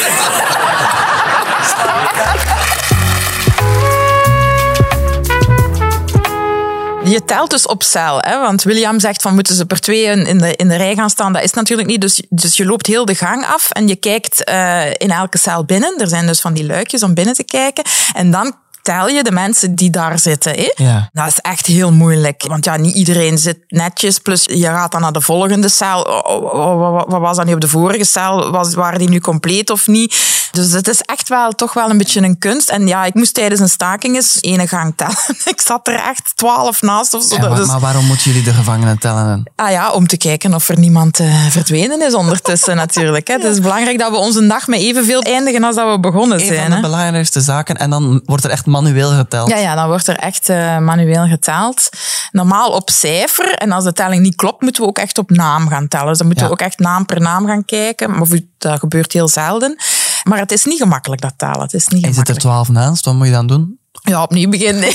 Je 7.05 7.25
telt 7.25 7.51
dus 7.51 7.67
op 7.67 7.83
cel, 7.83 8.19
hè? 8.21 8.41
want 8.41 8.63
William 8.63 9.01
zegt 9.01 9.23
van 9.23 9.35
moeten 9.35 9.55
ze 9.55 9.67
per 9.67 9.81
twee 9.81 10.03
in 10.03 10.39
de, 10.39 10.57
in 10.57 10.69
de 10.69 10.77
rij 10.77 10.95
gaan 10.95 11.11
staan. 11.11 11.33
Dat 11.33 11.43
is 11.43 11.53
natuurlijk 11.53 11.89
niet. 11.89 12.01
Dus, 12.01 12.23
dus 12.29 12.57
je 12.57 12.65
loopt 12.65 12.87
heel 12.87 13.05
de 13.05 13.15
gang 13.15 13.47
af 13.47 13.71
en 13.71 13.89
je 13.89 13.97
kijkt 13.97 14.45
eh, 14.45 14.91
in 14.91 15.11
elke 15.11 15.39
cel 15.39 15.65
binnen. 15.65 15.99
Er 15.99 16.09
zijn 16.09 16.27
dus 16.27 16.41
van 16.41 16.53
die 16.53 16.65
luikjes 16.65 17.03
om 17.03 17.15
binnen 17.15 17.35
te 17.35 17.45
kijken. 17.45 17.85
En 18.15 18.31
dan 18.31 18.55
je 18.99 19.23
de 19.23 19.33
mensen 19.33 19.75
die 19.75 19.91
daar 19.91 20.19
zitten. 20.19 20.53
Hè? 20.53 20.73
Ja. 20.75 21.09
Dat 21.13 21.27
is 21.27 21.39
echt 21.39 21.67
heel 21.67 21.93
moeilijk. 21.93 22.45
Want 22.49 22.65
ja, 22.65 22.77
niet 22.77 22.95
iedereen 22.95 23.39
zit 23.39 23.59
netjes. 23.69 24.19
Plus 24.19 24.45
je 24.45 24.65
gaat 24.65 24.93
dan 24.93 25.01
naar 25.01 25.13
de 25.13 25.21
volgende 25.21 25.69
cel. 25.69 26.03
Oh, 26.03 26.37
oh, 26.37 26.55
oh, 26.55 27.05
wat- 27.09 27.21
was 27.21 27.37
dat 27.37 27.47
nu 27.47 27.53
op 27.55 27.61
de 27.61 27.69
vorige 27.69 28.05
cel? 28.05 28.51
Was, 28.51 28.75
waren 28.75 28.99
die 28.99 29.09
nu 29.09 29.21
compleet 29.21 29.71
of 29.71 29.87
niet? 29.87 30.39
Dus 30.51 30.73
het 30.73 30.89
is 30.89 31.01
echt 31.01 31.29
wel 31.29 31.51
toch 31.53 31.73
wel 31.73 31.91
een 31.91 31.99
beetje 31.99 32.21
een 32.23 32.39
kunst. 32.39 32.69
En 32.71 32.87
ja, 32.87 33.05
ik 33.05 33.15
moest 33.15 33.35
tijdens 33.35 33.61
een 33.61 33.69
staking 33.69 34.15
eens 34.15 34.39
ene 34.41 34.69
gang 34.69 34.93
tellen. 34.97 35.17
ik 35.55 35.61
zat 35.61 35.89
er 35.89 35.95
echt 35.95 36.33
twaalf 36.35 36.83
naast 36.83 37.15
of 37.15 37.23
zo. 37.23 37.55
Dus- 37.55 37.67
Maar 37.67 37.81
waarom 37.81 38.05
moeten 38.07 38.31
jullie 38.31 38.43
de 38.47 38.53
gevangenen 38.53 38.99
tellen? 38.99 39.51
Ah 39.57 39.71
ja, 39.71 39.91
om 39.91 40.07
te 40.07 40.17
kijken 40.17 40.55
of 40.55 40.69
er 40.69 40.79
niemand 40.79 41.21
eh, 41.21 41.47
verdwenen 41.49 42.03
is 42.07 42.15
ondertussen 42.15 42.77
natuurlijk. 42.85 43.29
Hè. 43.29 43.35
Het 43.35 43.45
is 43.45 43.61
belangrijk 43.61 43.99
dat 43.99 44.11
we 44.11 44.17
onze 44.17 44.47
dag 44.47 44.67
met 44.67 44.81
evenveel 44.81 45.21
eindigen 45.23 45.65
als 45.65 45.75
dat 45.77 45.91
we 45.95 46.01
begonnen 46.01 46.41
Een 46.41 46.47
zijn. 46.47 46.61
van 46.67 46.71
de 46.71 46.81
belangrijkste 46.81 47.41
zaken. 47.41 47.77
En 47.77 47.91
dan 47.91 48.23
wordt 48.25 48.45
er 48.45 48.51
echt 48.51 48.67
manueel 48.83 49.11
geteld. 49.11 49.49
Ja, 49.51 49.57
ja, 49.57 49.75
dan 49.75 49.87
wordt 49.89 50.07
er 50.09 50.17
echt 50.17 50.49
eh, 50.49 50.79
manueel 50.79 51.27
geteld. 51.27 51.89
Normaal 52.31 52.71
op 52.71 52.91
cijfer. 52.91 53.55
En 53.55 53.73
als 53.73 53.85
de 53.85 53.93
telling 53.93 54.23
niet 54.23 54.35
klopt, 54.35 54.63
moeten 54.63 54.83
we 54.83 54.89
ook 54.89 54.99
echt 54.99 55.19
op 55.19 55.31
naam 55.31 55.69
gaan 55.69 55.89
tellen. 55.89 56.07
Dus 56.09 56.19
dan 56.19 56.27
moeten 56.27 56.45
Ja. 56.47 56.51
we 56.53 56.57
ook 56.61 56.67
echt 56.67 56.79
naam 56.79 57.07
per 57.07 57.21
naam 57.21 57.47
gaan 57.47 57.65
kijken. 57.65 58.11
Maar 58.11 58.29
dat 58.59 58.79
gebeurt 58.79 59.13
heel 59.13 59.29
zelden. 59.29 59.77
Maar 60.25 60.39
het 60.39 60.53
is 60.53 60.65
niet 60.65 60.79
gemakkelijk, 60.81 61.21
dat 61.21 61.33
tellen. 61.37 61.61
Het 61.61 61.75
is 61.75 61.87
niet 61.89 62.03
En 62.03 62.09
je 62.09 62.15
zit 62.15 62.29
er 62.29 62.39
twaalf 62.39 62.69
naast, 62.69 63.05
wat 63.05 63.15
moet 63.15 63.27
je 63.27 63.33
dan 63.33 63.47
doen? 63.47 63.79
Ja, 64.03 64.23
opnieuw 64.23 64.49
beginnen. 64.49 64.91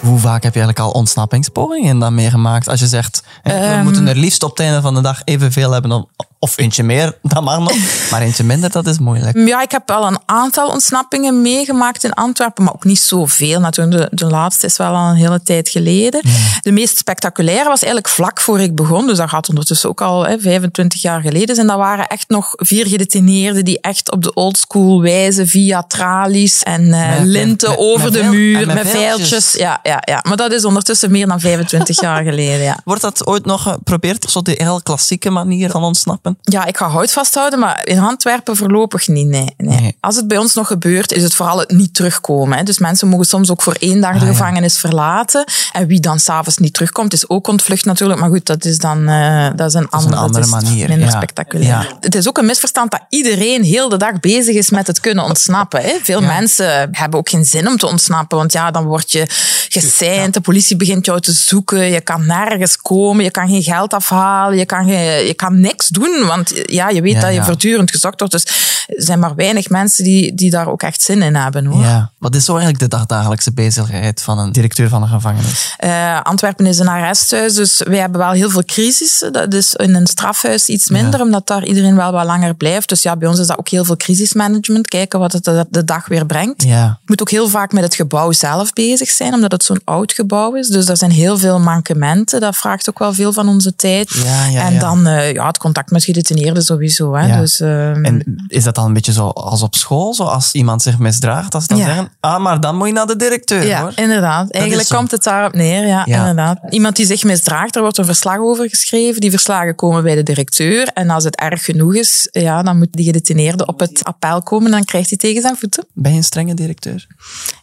Hoe 0.00 0.18
vaak 0.18 0.42
heb 0.42 0.54
je 0.54 0.60
eigenlijk 0.60 0.78
al 0.78 0.90
ontsnappingspogingen 1.00 1.98
dan 1.98 2.14
meegemaakt? 2.14 2.68
Als 2.68 2.80
je 2.80 2.86
zegt, 2.86 3.22
we 3.42 3.52
Ehm. 3.52 3.82
moeten 3.82 4.06
er 4.08 4.16
liefst 4.16 4.42
op 4.42 4.50
het 4.50 4.60
einde 4.60 4.80
van 4.80 4.94
de 4.94 5.00
dag 5.00 5.20
evenveel 5.24 5.70
hebben. 5.70 6.08
Of, 6.44 6.58
eentje 6.58 6.82
meer, 6.82 7.18
dat 7.22 7.42
mag 7.42 7.58
nog. 7.58 7.72
Maar 8.10 8.22
eentje 8.22 8.44
minder, 8.44 8.70
dat 8.70 8.86
is 8.86 8.98
moeilijk. 8.98 9.36
Ja, 9.46 9.62
ik 9.62 9.70
heb 9.70 9.90
al 9.90 10.06
een 10.06 10.18
aantal 10.26 10.68
ontsnappingen 10.68 11.42
meegemaakt 11.42 12.04
in 12.04 12.12
Antwerpen, 12.12 12.64
maar 12.64 12.74
ook 12.74 12.84
niet 12.84 12.98
zoveel. 12.98 13.60
Natuurlijk, 13.60 14.10
de, 14.10 14.16
de 14.16 14.26
laatste 14.30 14.66
is 14.66 14.76
wel 14.76 14.94
al 14.94 15.08
een 15.10 15.16
hele 15.16 15.42
tijd 15.42 15.68
geleden. 15.68 16.22
De 16.60 16.72
meest 16.72 16.96
spectaculaire 16.96 17.68
was 17.68 17.82
eigenlijk 17.82 18.14
vlak 18.14 18.40
voor 18.40 18.60
ik 18.60 18.74
begon. 18.74 19.06
Dus 19.06 19.16
dat 19.16 19.28
gaat 19.28 19.48
ondertussen 19.48 19.88
ook 19.88 20.00
al 20.00 20.26
hè, 20.26 20.38
25 20.38 21.02
jaar 21.02 21.20
geleden. 21.20 21.56
En 21.56 21.66
dat 21.66 21.76
waren 21.76 22.06
echt 22.06 22.28
nog 22.28 22.48
vier 22.56 22.86
gedetineerden 22.86 23.64
die 23.64 23.80
echt 23.80 24.10
op 24.10 24.22
de 24.22 24.34
oldschool 24.34 25.00
wijze 25.02 25.46
via 25.46 25.82
tralies 25.82 26.62
en 26.62 26.92
eh, 26.92 27.08
Met- 27.18 27.26
linten 27.26 27.68
met- 27.70 27.78
over 27.78 28.04
met 28.12 28.12
de 28.12 28.22
muur, 28.22 28.66
met 28.66 28.88
veiltjes. 28.88 29.52
Ja, 29.52 29.80
ja, 29.82 29.98
ja, 30.04 30.24
maar 30.28 30.36
dat 30.36 30.52
is 30.52 30.64
ondertussen 30.64 31.10
meer 31.10 31.26
dan 31.26 31.40
25 31.40 32.00
jaar 32.00 32.22
geleden. 32.24 32.62
Ja. 32.64 32.78
Wordt 32.84 33.02
dat 33.02 33.26
ooit 33.26 33.44
nog 33.44 33.62
geprobeerd? 33.62 34.30
Zo 34.30 34.42
die 34.42 34.54
heel 34.58 34.82
klassieke 34.82 35.30
manier 35.30 35.70
van 35.70 35.82
ontsnappen? 35.82 36.33
Ja, 36.42 36.64
ik 36.64 36.76
ga 36.76 36.88
hout 36.88 37.12
vasthouden, 37.12 37.58
maar 37.58 37.86
in 37.86 37.98
Antwerpen 37.98 38.56
voorlopig 38.56 39.08
niet. 39.08 39.26
Nee, 39.26 39.54
nee. 39.56 39.80
Nee. 39.80 39.96
Als 40.00 40.16
het 40.16 40.28
bij 40.28 40.38
ons 40.38 40.54
nog 40.54 40.66
gebeurt, 40.66 41.12
is 41.12 41.22
het 41.22 41.34
vooral 41.34 41.58
het 41.58 41.70
niet 41.70 41.94
terugkomen. 41.94 42.58
Hè. 42.58 42.64
Dus 42.64 42.78
mensen 42.78 43.08
mogen 43.08 43.26
soms 43.26 43.50
ook 43.50 43.62
voor 43.62 43.76
één 43.78 44.00
dag 44.00 44.12
de 44.12 44.18
Ah, 44.18 44.26
ja. 44.26 44.32
gevangenis 44.32 44.78
verlaten. 44.78 45.44
En 45.72 45.86
wie 45.86 46.00
dan 46.00 46.18
s'avonds 46.18 46.58
niet 46.58 46.72
terugkomt, 46.74 47.12
is 47.12 47.28
ook 47.28 47.46
ontvlucht 47.48 47.84
natuurlijk. 47.84 48.20
Maar 48.20 48.28
goed, 48.28 48.46
dat 48.46 48.64
is 48.64 48.78
dan 48.78 49.08
eh, 49.08 49.46
dat 49.56 49.68
is 49.68 49.74
een, 49.74 49.86
een 49.90 50.14
andere, 50.14 50.44
is 50.44 50.50
manier, 50.50 50.88
Minder 50.88 51.08
ja. 51.08 51.16
spectaculair. 51.16 51.68
Ja. 51.68 51.86
Het 52.00 52.14
is 52.14 52.28
ook 52.28 52.38
een 52.38 52.46
misverstand 52.46 52.90
dat 52.90 53.00
iedereen 53.08 53.62
heel 53.62 53.88
de 53.88 53.96
dag 53.96 54.20
bezig 54.20 54.56
is 54.56 54.70
met 54.70 54.86
het 54.86 55.00
kunnen 55.00 55.24
ontsnappen. 55.24 55.80
Hè. 55.82 55.94
Veel 56.02 56.20
mensen 56.20 56.88
hebben 56.92 57.18
ook 57.18 57.28
geen 57.28 57.44
zin 57.44 57.68
om 57.68 57.76
te 57.76 57.86
ontsnappen, 57.86 58.38
want 58.38 58.52
ja, 58.52 58.70
dan 58.70 58.84
word 58.84 59.12
je 59.12 59.26
geseind, 59.68 60.34
de 60.34 60.40
politie 60.40 60.76
begint 60.76 61.06
jou 61.06 61.20
te 61.20 61.32
zoeken, 61.32 61.78
je 61.78 62.00
kan 62.00 62.26
nergens 62.26 62.76
komen, 62.76 63.24
je 63.24 63.30
kan 63.30 63.48
geen 63.48 63.62
geld 63.62 63.94
afhalen, 63.94 64.58
je 64.58 64.66
kan, 64.66 64.84
geen, 64.84 65.26
je 65.26 65.34
kan 65.34 65.60
niks 65.60 65.88
doen, 65.88 66.23
want 66.26 66.52
ja, 66.64 66.88
je 66.88 67.02
weet 67.02 67.12
Ja, 67.12 67.20
dat 67.20 67.30
je 67.30 67.36
ja. 67.36 67.44
voortdurend 67.44 67.90
gezocht 67.90 68.18
wordt. 68.18 68.32
Dus 68.32 68.44
er 68.86 69.02
zijn 69.02 69.18
maar 69.18 69.34
weinig 69.34 69.68
mensen 69.68 70.04
die, 70.04 70.34
die 70.34 70.50
daar 70.50 70.68
ook 70.68 70.82
echt 70.82 71.02
zin 71.02 71.22
in 71.22 71.34
hebben. 71.34 71.64
Hoor. 71.64 71.82
Ja. 71.82 72.10
Wat 72.18 72.34
is 72.34 72.44
zo 72.44 72.52
eigenlijk 72.52 72.82
de 72.82 72.96
dagdagelijkse 72.96 73.52
bezigheid 73.52 74.22
van 74.22 74.38
een 74.38 74.52
directeur 74.52 74.88
van 74.88 75.02
een 75.02 75.08
gevangenis? 75.08 75.74
Eh, 75.76 76.20
Antwerpen 76.22 76.66
is 76.66 76.78
een 76.78 76.88
arresthuis, 76.88 77.54
dus 77.54 77.82
wij 77.86 77.98
hebben 77.98 78.20
wel 78.20 78.30
heel 78.30 78.50
veel 78.50 78.64
crisissen. 78.64 79.32
Dat 79.32 79.54
is 79.54 79.74
in 79.74 79.94
een 79.94 80.06
strafhuis 80.06 80.68
iets 80.68 80.90
minder, 80.90 81.20
omdat 81.20 81.46
daar 81.46 81.64
iedereen 81.64 81.96
wel 81.96 82.12
wat 82.12 82.24
langer 82.24 82.54
blijft. 82.54 82.88
Dus 82.88 83.02
ja, 83.02 83.16
bij 83.16 83.28
ons 83.28 83.38
is 83.38 83.46
dat 83.46 83.58
ook 83.58 83.68
heel 83.68 83.84
veel 83.84 83.96
crisismanagement, 83.96 84.88
kijken 84.88 85.18
wat 85.18 85.32
het 85.32 85.44
de, 85.44 85.66
de 85.70 85.84
dag 85.84 86.08
weer 86.08 86.26
brengt. 86.26 86.62
Ja. 86.62 86.84
Je 86.84 86.96
moet 87.06 87.20
ook 87.20 87.30
heel 87.30 87.48
vaak 87.48 87.72
met 87.72 87.82
het 87.82 87.94
gebouw 87.94 88.32
zelf 88.32 88.72
bezig 88.72 89.10
zijn, 89.10 89.34
omdat 89.34 89.52
het 89.52 89.64
zo'n 89.64 89.80
oud 89.84 90.12
gebouw 90.12 90.54
is. 90.54 90.68
Dus 90.68 90.88
er 90.88 90.96
zijn 90.96 91.10
heel 91.10 91.38
veel 91.38 91.60
mankementen. 91.60 92.40
Dat 92.40 92.56
vraagt 92.56 92.88
ook 92.88 92.98
wel 92.98 93.14
veel 93.14 93.32
van 93.32 93.48
onze 93.48 93.76
tijd. 93.76 94.10
Ja, 94.24 94.46
ja, 94.46 94.66
en 94.66 94.78
dan 94.78 95.06
eh, 95.06 95.32
ja, 95.32 95.46
het 95.46 95.58
contact 95.58 95.90
met 95.90 96.02
gedetineerden 96.14 96.62
sowieso. 96.62 97.14
Hè. 97.14 97.26
Ja. 97.26 97.40
Dus, 97.40 97.60
ehm, 97.60 98.04
En 98.04 98.44
is 98.48 98.64
dat 98.64 98.74
dan 98.74 98.84
een 98.86 98.92
beetje 98.92 99.12
zo 99.12 99.28
als 99.28 99.62
op 99.62 99.74
school? 99.74 100.14
Zo 100.14 100.24
als 100.24 100.52
iemand 100.52 100.82
zich 100.82 100.98
misdraagt, 100.98 101.52
dat 101.52 101.62
ze 101.62 101.68
dan 101.68 101.76
Ja. 101.78 101.84
zeggen, 101.84 102.08
ah, 102.20 102.42
maar 102.42 102.60
dan 102.60 102.76
moet 102.76 102.86
je 102.86 102.92
naar 102.92 103.06
de 103.06 103.16
directeur, 103.16 103.66
Ja, 103.66 103.80
hoor. 103.80 103.92
inderdaad. 103.94 104.50
Eigenlijk 104.50 104.88
komt 104.88 105.10
het 105.10 105.22
daarop 105.22 105.52
neer. 105.54 105.86
Ja, 105.86 106.02
Ja. 106.04 106.18
inderdaad. 106.18 106.58
Iemand 106.70 106.96
die 106.96 107.06
zich 107.06 107.24
misdraagt, 107.24 107.76
er 107.76 107.82
wordt 107.82 107.98
een 107.98 108.04
verslag 108.04 108.38
over 108.38 108.68
geschreven. 108.68 109.20
Die 109.20 109.30
verslagen 109.30 109.74
komen 109.74 110.02
bij 110.02 110.14
de 110.14 110.22
directeur. 110.22 110.88
En 110.94 111.10
als 111.10 111.24
het 111.24 111.36
erg 111.36 111.64
genoeg 111.64 111.94
is, 111.94 112.28
ja, 112.32 112.62
dan 112.62 112.78
moet 112.78 112.88
die 112.92 113.04
gedetineerde 113.04 113.66
op 113.66 113.80
het 113.80 114.04
appel 114.04 114.42
komen. 114.42 114.70
Dan 114.70 114.84
krijgt 114.84 115.08
hij 115.08 115.18
tegen 115.18 115.42
zijn 115.42 115.56
voeten. 115.56 115.86
Ben 115.92 116.10
je 116.10 116.16
een 116.16 116.24
strenge 116.24 116.54
directeur? 116.54 117.06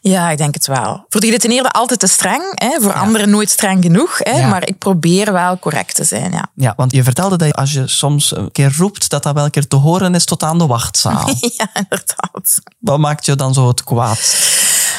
Ja, 0.01 0.29
ik 0.29 0.37
denk 0.37 0.53
het 0.53 0.67
wel. 0.67 1.05
Voor 1.09 1.21
de 1.21 1.25
gedetineerde 1.27 1.69
altijd 1.71 1.99
te 1.99 2.07
streng. 2.07 2.41
Hè? 2.53 2.81
Voor 2.81 2.93
anderen 2.93 3.29
nooit 3.29 3.49
streng 3.49 3.83
genoeg. 3.83 4.17
Hè? 4.19 4.47
Maar 4.47 4.67
ik 4.67 4.77
probeer 4.77 5.31
wel 5.31 5.59
correct 5.59 5.95
te 5.95 6.03
zijn. 6.03 6.31
Ja, 6.31 6.49
Ja, 6.55 6.73
want 6.75 6.91
je 6.91 7.03
vertelde 7.03 7.37
dat 7.37 7.47
je, 7.47 7.53
als 7.53 7.73
je 7.73 7.87
soms 7.87 8.30
een 8.31 8.51
keer 8.51 8.73
roept, 8.77 9.09
dat 9.09 9.23
dat 9.23 9.33
wel 9.33 9.45
een 9.45 9.51
keer 9.51 9.67
te 9.67 9.75
horen 9.75 10.15
is 10.15 10.25
tot 10.25 10.43
aan 10.43 10.57
de 10.57 10.65
wachtzaal. 10.65 11.27
ja 11.57 11.69
inderdaad. 11.73 12.61
Wat 12.79 12.99
maakt 12.99 13.25
je 13.25 13.35
dan 13.35 13.53
zo 13.53 13.67
het 13.67 13.83
kwaad? 13.83 14.35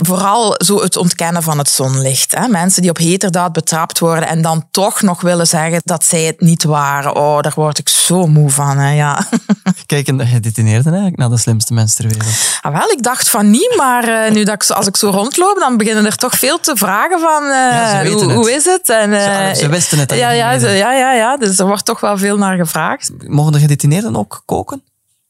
Vooral 0.06 0.54
zo 0.64 0.82
het 0.82 0.96
ontkennen 0.96 1.42
van 1.42 1.58
het 1.58 1.68
zonlicht. 1.68 2.34
Hè? 2.34 2.48
Mensen 2.48 2.80
die 2.82 2.90
op 2.90 2.96
heterdaad 2.96 3.52
betrapt 3.52 3.98
worden 3.98 4.28
en 4.28 4.42
dan 4.42 4.66
toch 4.70 5.02
nog 5.02 5.20
willen 5.20 5.46
zeggen 5.46 5.80
dat 5.84 6.04
zij 6.04 6.22
het 6.22 6.40
niet 6.40 6.64
waren. 6.64 7.14
Oh, 7.16 7.40
daar 7.40 7.52
word 7.54 7.78
ik 7.78 7.88
zo 7.88 8.26
moe 8.26 8.50
van. 8.50 8.78
Hè? 8.78 8.90
Ja. 8.92 9.26
Kijken 9.86 10.16
de 10.16 10.26
gedetineerden 10.26 10.84
eigenlijk 10.92 11.16
naar 11.16 11.28
de 11.30 11.36
slimste 11.38 11.72
mensen 11.74 11.96
ter 11.96 12.08
wereld. 12.18 12.34
Ah, 12.60 12.72
wel, 12.78 12.90
ik 12.90 13.02
dacht 13.02 13.28
van 13.28 13.50
niet, 13.50 13.74
maar 13.76 14.08
eh, 14.24 14.32
nu 14.32 14.44
dat 14.44 14.54
ik, 14.62 14.70
als 14.70 14.86
ik 14.86 14.96
zo 14.96 15.10
rondloop, 15.10 15.56
dan 15.58 15.76
beginnen 15.76 16.06
er 16.06 16.16
toch 16.16 16.34
veel 16.34 16.60
te 16.60 16.76
vragen 16.76 17.20
van 17.20 17.42
eh, 17.42 17.50
Ja, 17.50 18.34
hoe, 18.34 18.52
is 18.52 18.64
het? 18.64 18.88
En, 18.88 19.12
eh, 19.12 19.48
Ze- 19.48 19.54
ze 19.60 19.68
wisten 19.68 19.98
het 19.98 20.10
Ja, 20.14 20.30
ja, 20.30 20.58
ze- 20.58 20.68
ja, 20.68 20.92
ja, 20.92 21.12
ja, 21.12 21.36
dus 21.36 21.58
er 21.58 21.66
wordt 21.66 21.84
toch 21.84 22.00
wel 22.00 22.18
veel 22.18 22.36
naar 22.36 22.56
gevraagd. 22.56 23.10
Mogen 23.26 23.52
de 23.52 23.58
gedetineerden 23.58 24.16
ook 24.16 24.42
koken? 24.46 24.82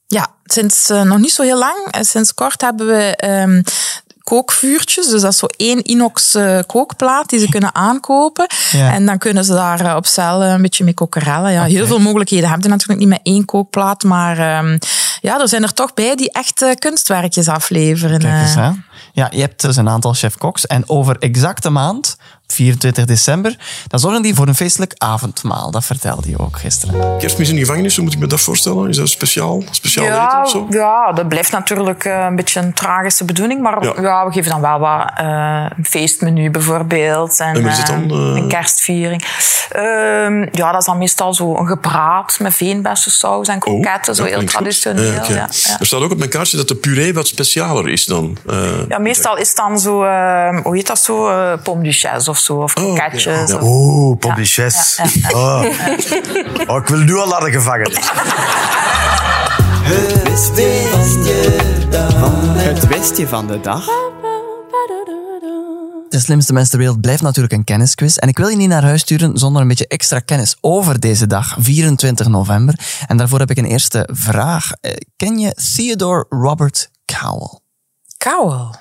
Ja, 0.07 0.27
sinds 0.45 0.91
eh, 0.91 1.03
nog 1.03 1.19
niet 1.19 1.33
zo 1.33 1.43
heel 1.43 1.59
lang, 1.59 1.77
eh, 1.91 2.03
sinds 2.03 2.35
kort 2.35 2.61
hebben 2.61 2.87
we 2.87 3.17
ehm, 3.17 3.63
kookvuurtjes. 4.23 5.09
Dus 5.09 5.21
dat 5.21 5.33
is 5.33 5.39
zo 5.39 5.47
één 5.57 5.83
inox 5.83 6.35
eh, 6.35 6.59
kookplaat 6.67 7.29
die 7.29 7.39
ze 7.39 7.49
kunnen 7.49 7.75
aankopen. 7.75 8.47
Ja. 8.71 8.93
En 8.93 9.07
dan 9.07 9.19
kunnen 9.19 9.45
ze 9.45 9.53
daar 9.53 9.81
eh, 9.81 9.97
op 9.97 10.07
cel 10.07 10.43
eh, 10.43 10.51
een 10.51 10.63
beetje 10.63 10.85
mee 10.85 10.95
kokerellen. 10.95 11.53
Ja, 11.53 11.65
Heel 11.65 11.87
veel 11.87 12.01
mogelijkheden 12.01 12.49
hebben 12.49 12.65
ze 12.65 12.71
natuurlijk 12.71 13.01
niet 13.01 13.09
met 13.09 13.21
één 13.23 13.45
kookplaat. 13.45 14.03
Maar 14.03 14.39
ehm, 14.39 14.79
ja, 15.23 15.41
er 15.41 15.49
zijn 15.49 15.63
er 15.63 15.75
toch 15.75 15.95
bij 15.95 16.17
die 16.17 16.33
echt 16.33 16.65
kunstwerkjes 16.79 17.49
afleveren. 17.49 18.19
Kijk 18.19 18.43
eens, 18.43 18.57
eh. 18.57 18.63
hè. 18.63 18.71
Ja, 19.13 19.29
je 19.31 19.41
hebt 19.41 19.61
dus 19.61 19.77
een 19.77 19.89
aantal 19.89 20.13
chef-koks. 20.13 20.67
En 20.67 20.89
over 20.89 21.17
exacte 21.19 21.71
maand, 21.71 22.17
24 22.47 23.05
december, 23.05 23.57
dan 23.87 24.01
zorgen 24.01 24.23
die 24.23 24.35
voor 24.35 24.47
een 24.49 24.55
feestelijk 24.55 24.93
avondmaal. 24.97 25.71
Dat 25.71 25.85
vertelde 25.85 26.31
je 26.31 26.39
ook 26.39 26.59
gisteren. 26.59 27.19
Kerstmis 27.19 27.49
in 27.49 27.55
de 27.55 27.61
gevangenis, 27.61 27.95
hoe 27.95 28.05
moet 28.05 28.13
ik 28.13 28.19
me 28.19 28.27
dat 28.27 28.41
voorstellen? 28.41 28.89
Is 28.89 28.97
dat 28.97 29.09
speciaal? 29.09 29.63
Speciaal 29.71 30.07
eten 30.07 30.17
Ja, 30.17 30.43
of 30.43 30.51
zo? 30.51 30.67
ja, 30.71 31.13
dat 31.13 31.29
blijft 31.29 31.53
natuurlijk 31.53 32.05
eh, 32.05 32.27
een 32.29 32.37
beetje 32.37 32.61
een 32.61 32.73
tragische 32.73 33.25
bedoeling. 33.25 33.61
Maar 33.61 33.85
Ja. 33.85 33.95
ja. 34.01 34.27
we 34.27 34.33
geven 34.33 34.51
dan 34.51 34.61
wel 34.61 34.79
wat 34.79 35.11
eh, 35.15 35.67
een 35.77 35.85
feestmenu 35.85 36.51
bijvoorbeeld. 36.51 37.41
En, 37.41 37.55
En 37.55 37.63
wat 37.63 37.73
is 37.73 37.79
het 37.79 37.87
dan, 37.87 38.11
een 38.11 38.49
kerstviering. 38.49 39.25
Ehm, 39.71 40.47
ja, 40.53 40.73
dat 40.73 40.81
is 40.81 40.87
dan 40.87 40.99
meestal 40.99 41.35
zo 41.35 41.57
een 41.57 41.67
gebraad 41.67 42.39
met 42.41 42.55
veenbessensaus 42.55 43.49
en 43.49 43.59
kroketten. 43.59 44.15
zo 44.15 44.23
Oh, 44.23 44.29
ja, 44.29 44.39
heel 44.39 44.47
traditioneel. 44.47 45.12
Ja, 45.15 45.21
oké. 45.23 45.33
ja, 45.33 45.49
ja. 45.65 45.79
Er 45.79 45.87
staat 45.87 46.01
ook 46.01 46.11
op 46.11 46.19
mijn 46.19 46.31
kaartje 46.31 46.57
dat 46.57 46.69
de 46.69 46.75
puree 46.75 47.15
wat 47.15 47.27
specialer 47.27 47.89
is 47.89 48.05
dan. 48.05 48.37
eh, 48.49 48.89
Ja, 48.89 48.99
meestal 48.99 49.37
is 49.37 49.49
het 49.49 49.57
dan 49.57 49.79
zo, 49.81 50.03
eh, 50.03 50.59
hoe 50.63 50.77
heet 50.77 50.87
dat 50.87 50.99
zo, 50.99 51.29
eh 51.29 51.53
pomme 51.63 51.83
duchesse 51.85 52.31
of 52.31 52.39
zo, 52.39 52.55
of 52.57 52.75
Oh, 52.77 52.95
Oeh, 53.63 54.19
pompiches. 54.19 54.97
Ja, 54.97 55.05
ja, 55.29 55.29
Oh. 55.39 55.65
oh, 56.67 56.77
ik 56.77 56.87
wil 56.87 56.99
nu 56.99 57.17
al 57.17 57.29
naar 57.29 57.41
de 57.41 57.51
gevangenis. 57.51 57.97
Het 62.57 62.87
westje 62.87 63.29
van 63.29 63.47
de 63.47 63.61
dag. 63.61 63.85
De 63.85 64.22
slimste 66.21 66.53
mensen 66.53 66.71
ter 66.71 66.79
wereld 66.79 67.01
blijft 67.01 67.23
natuurlijk 67.23 67.55
een 67.55 67.65
kennisquiz. 67.65 68.17
En 68.17 68.29
ik 68.29 68.39
wil 68.39 68.49
je 68.49 68.57
niet 68.57 68.69
naar 68.69 68.83
huis 68.83 69.01
sturen 69.01 69.39
zonder 69.39 69.63
een 69.63 69.69
beetje 69.69 69.87
extra 69.87 70.19
kennis 70.19 70.57
over 70.61 71.01
deze 71.01 71.27
dag, 71.27 71.57
24 71.59 72.29
november. 72.29 72.79
En 73.07 73.17
daarvoor 73.17 73.39
heb 73.39 73.51
ik 73.51 73.59
een 73.59 73.65
eerste 73.65 74.09
vraag. 74.13 74.73
Eh, 74.81 74.97
Ken 75.17 75.39
je 75.39 75.55
Theodore 75.75 76.27
Robert 76.29 76.91
Cowell? 77.05 77.61
Kauwel. 78.17 78.75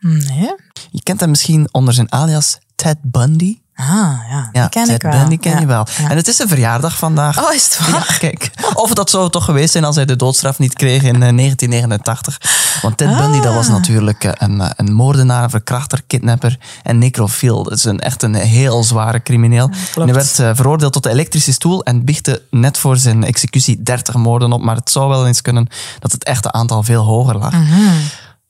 Nee? 0.00 0.54
Je 0.90 1.02
kent 1.02 1.20
hem 1.20 1.30
misschien 1.30 1.68
onder 1.70 1.94
zijn 1.94 2.12
alias 2.12 2.58
Ted 2.74 2.98
Bundy. 3.02 3.61
Ah, 3.74 3.86
ja, 3.88 4.48
Ja, 4.52 4.60
die 4.60 4.68
ken 4.68 4.84
Ted 4.84 4.94
ik 4.94 5.02
wel. 5.02 5.38
Ken 5.38 5.52
Ja, 5.52 5.58
je 5.60 5.66
wel. 5.66 5.86
ja. 6.02 6.10
En 6.10 6.16
het 6.16 6.28
is 6.28 6.38
een 6.38 6.48
verjaardag 6.48 6.96
vandaag. 6.96 7.42
Oh, 7.44 7.52
is 7.54 7.64
het 7.64 7.90
waar? 7.90 8.06
Ja, 8.10 8.16
kijk. 8.18 8.50
Of 8.74 8.94
dat 8.94 9.10
zou 9.10 9.30
toch 9.30 9.44
geweest 9.44 9.72
zijn 9.72 9.84
als 9.84 9.96
hij 9.96 10.04
de 10.04 10.16
doodstraf 10.16 10.58
niet 10.58 10.74
kreeg 10.74 11.02
in 11.02 11.22
eh, 11.22 11.36
1989. 11.36 12.40
Want 12.82 12.96
Ted 12.96 13.16
Bundy 13.16 13.38
dat 13.38 13.46
Ah. 13.46 13.54
was 13.54 13.68
natuurlijk 13.68 14.24
eh, 14.24 14.30
een, 14.34 14.60
eh, 14.60 14.70
een 14.76 14.92
moordenaar, 14.92 15.50
verkrachter, 15.50 16.02
kidnapper 16.06 16.58
en 16.82 16.98
necrofiel. 16.98 17.62
Dat 17.62 17.72
is 17.72 17.84
een, 17.84 18.00
echt 18.00 18.22
een 18.22 18.34
heel 18.34 18.82
zware 18.84 19.22
crimineel. 19.22 19.70
En 19.96 20.02
hij 20.02 20.14
werd 20.14 20.38
eh, 20.38 20.50
veroordeeld 20.54 20.92
tot 20.92 21.02
de 21.02 21.10
elektrische 21.10 21.52
stoel 21.52 21.82
en 21.84 22.04
biechtte 22.04 22.42
net 22.50 22.78
voor 22.78 22.96
zijn 22.96 23.24
executie 23.24 23.82
30 23.82 24.14
moorden 24.14 24.52
op. 24.52 24.62
Maar 24.62 24.76
het 24.76 24.90
zou 24.90 25.08
wel 25.08 25.26
eens 25.26 25.42
kunnen 25.42 25.68
dat 25.98 26.12
het 26.12 26.24
echte 26.24 26.52
aantal 26.52 26.82
veel 26.82 27.04
hoger 27.04 27.36
lag. 27.38 27.52
Mhm. 27.52 27.80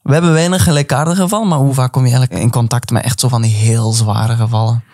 We 0.02 0.12
hebben 0.12 0.32
weinig 0.32 0.62
gelijkaardige 0.62 1.23
gevallen, 1.23 1.49
maar 1.49 1.59
hoe 1.59 1.75
vaak 1.75 1.92
kom 1.92 2.06
je 2.06 2.11
eigenlijk 2.12 2.42
in 2.42 2.50
contact 2.50 2.90
met 2.90 3.04
echt 3.04 3.21
zo 3.21 3.28
van 3.28 3.42
die 3.42 3.54
heel 3.54 3.92
zware 3.92 4.37
gevallen? 4.37 4.85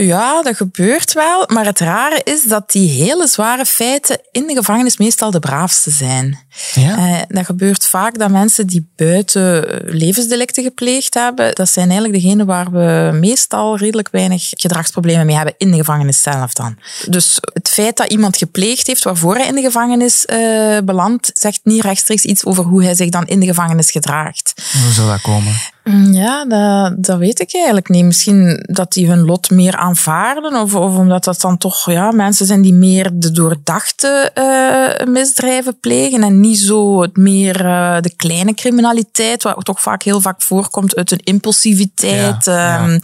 Ja, 0.00 0.42
dat 0.42 0.56
gebeurt 0.56 1.12
wel. 1.12 1.44
Maar 1.46 1.64
het 1.64 1.78
rare 1.78 2.20
is 2.24 2.42
dat 2.42 2.70
die 2.70 2.88
hele 2.88 3.26
zware 3.26 3.64
feiten 3.64 4.20
in 4.30 4.46
de 4.46 4.54
gevangenis 4.54 4.96
meestal 4.96 5.30
de 5.30 5.38
braafste 5.38 5.90
zijn. 5.90 6.38
Ja? 6.74 6.96
Eh, 6.96 7.22
dat 7.28 7.44
gebeurt 7.44 7.86
vaak 7.86 8.18
dat 8.18 8.30
mensen 8.30 8.66
die 8.66 8.90
buiten 8.96 9.64
levensdelicten 9.84 10.62
gepleegd 10.62 11.14
hebben, 11.14 11.54
dat 11.54 11.70
zijn 11.70 11.90
eigenlijk 11.90 12.22
degenen 12.22 12.46
waar 12.46 12.70
we 12.70 13.10
meestal 13.12 13.76
redelijk 13.76 14.08
weinig 14.10 14.48
gedragsproblemen 14.50 15.26
mee 15.26 15.36
hebben 15.36 15.54
in 15.58 15.70
de 15.70 15.76
gevangenis 15.76 16.22
zelf 16.22 16.52
dan. 16.52 16.78
Dus 17.06 17.38
het 17.52 17.68
feit 17.68 17.96
dat 17.96 18.10
iemand 18.10 18.36
gepleegd 18.36 18.86
heeft 18.86 19.04
waarvoor 19.04 19.36
hij 19.36 19.46
in 19.46 19.54
de 19.54 19.62
gevangenis 19.62 20.26
eh, 20.26 20.78
belandt, 20.84 21.30
zegt 21.34 21.60
niet 21.62 21.82
rechtstreeks 21.82 22.24
iets 22.24 22.44
over 22.44 22.64
hoe 22.64 22.82
hij 22.82 22.94
zich 22.94 23.08
dan 23.08 23.26
in 23.26 23.40
de 23.40 23.46
gevangenis 23.46 23.90
gedraagt. 23.90 24.52
Hoe 24.82 24.92
zou 24.92 25.08
dat 25.08 25.20
komen? 25.20 25.52
Mm, 25.88 26.12
Ja, 26.12 26.44
dat, 26.44 27.04
dat 27.04 27.18
weet 27.18 27.40
ik 27.40 27.54
eigenlijk 27.54 27.88
niet. 27.88 28.04
Misschien 28.04 28.64
dat 28.70 28.92
die 28.92 29.08
hun 29.08 29.24
lot 29.24 29.50
meer 29.50 29.76
aanvaarden, 29.76 30.60
of, 30.60 30.74
of 30.74 30.96
omdat 30.96 31.24
dat 31.24 31.40
dan 31.40 31.58
toch 31.58 31.90
ja, 31.90 32.10
mensen 32.10 32.46
zijn 32.46 32.62
die 32.62 32.72
meer 32.72 33.10
de 33.12 33.30
doordachte 33.30 34.30
eh, 34.34 35.06
misdrijven 35.06 35.78
plegen 35.80 36.22
en 36.22 36.40
niet 36.40 36.58
zo 36.58 37.02
het 37.02 37.16
meer 37.16 37.66
eh, 37.66 37.96
de 38.00 38.12
kleine 38.16 38.54
criminaliteit, 38.54 39.42
wat 39.42 39.64
toch 39.64 39.80
vaak 39.82 40.02
heel 40.02 40.20
vaak 40.20 40.42
voorkomt 40.42 40.96
uit 40.96 41.10
een 41.10 41.20
impulsiviteit. 41.24 42.44
Ja, 42.44 42.86
ja. 42.86 42.98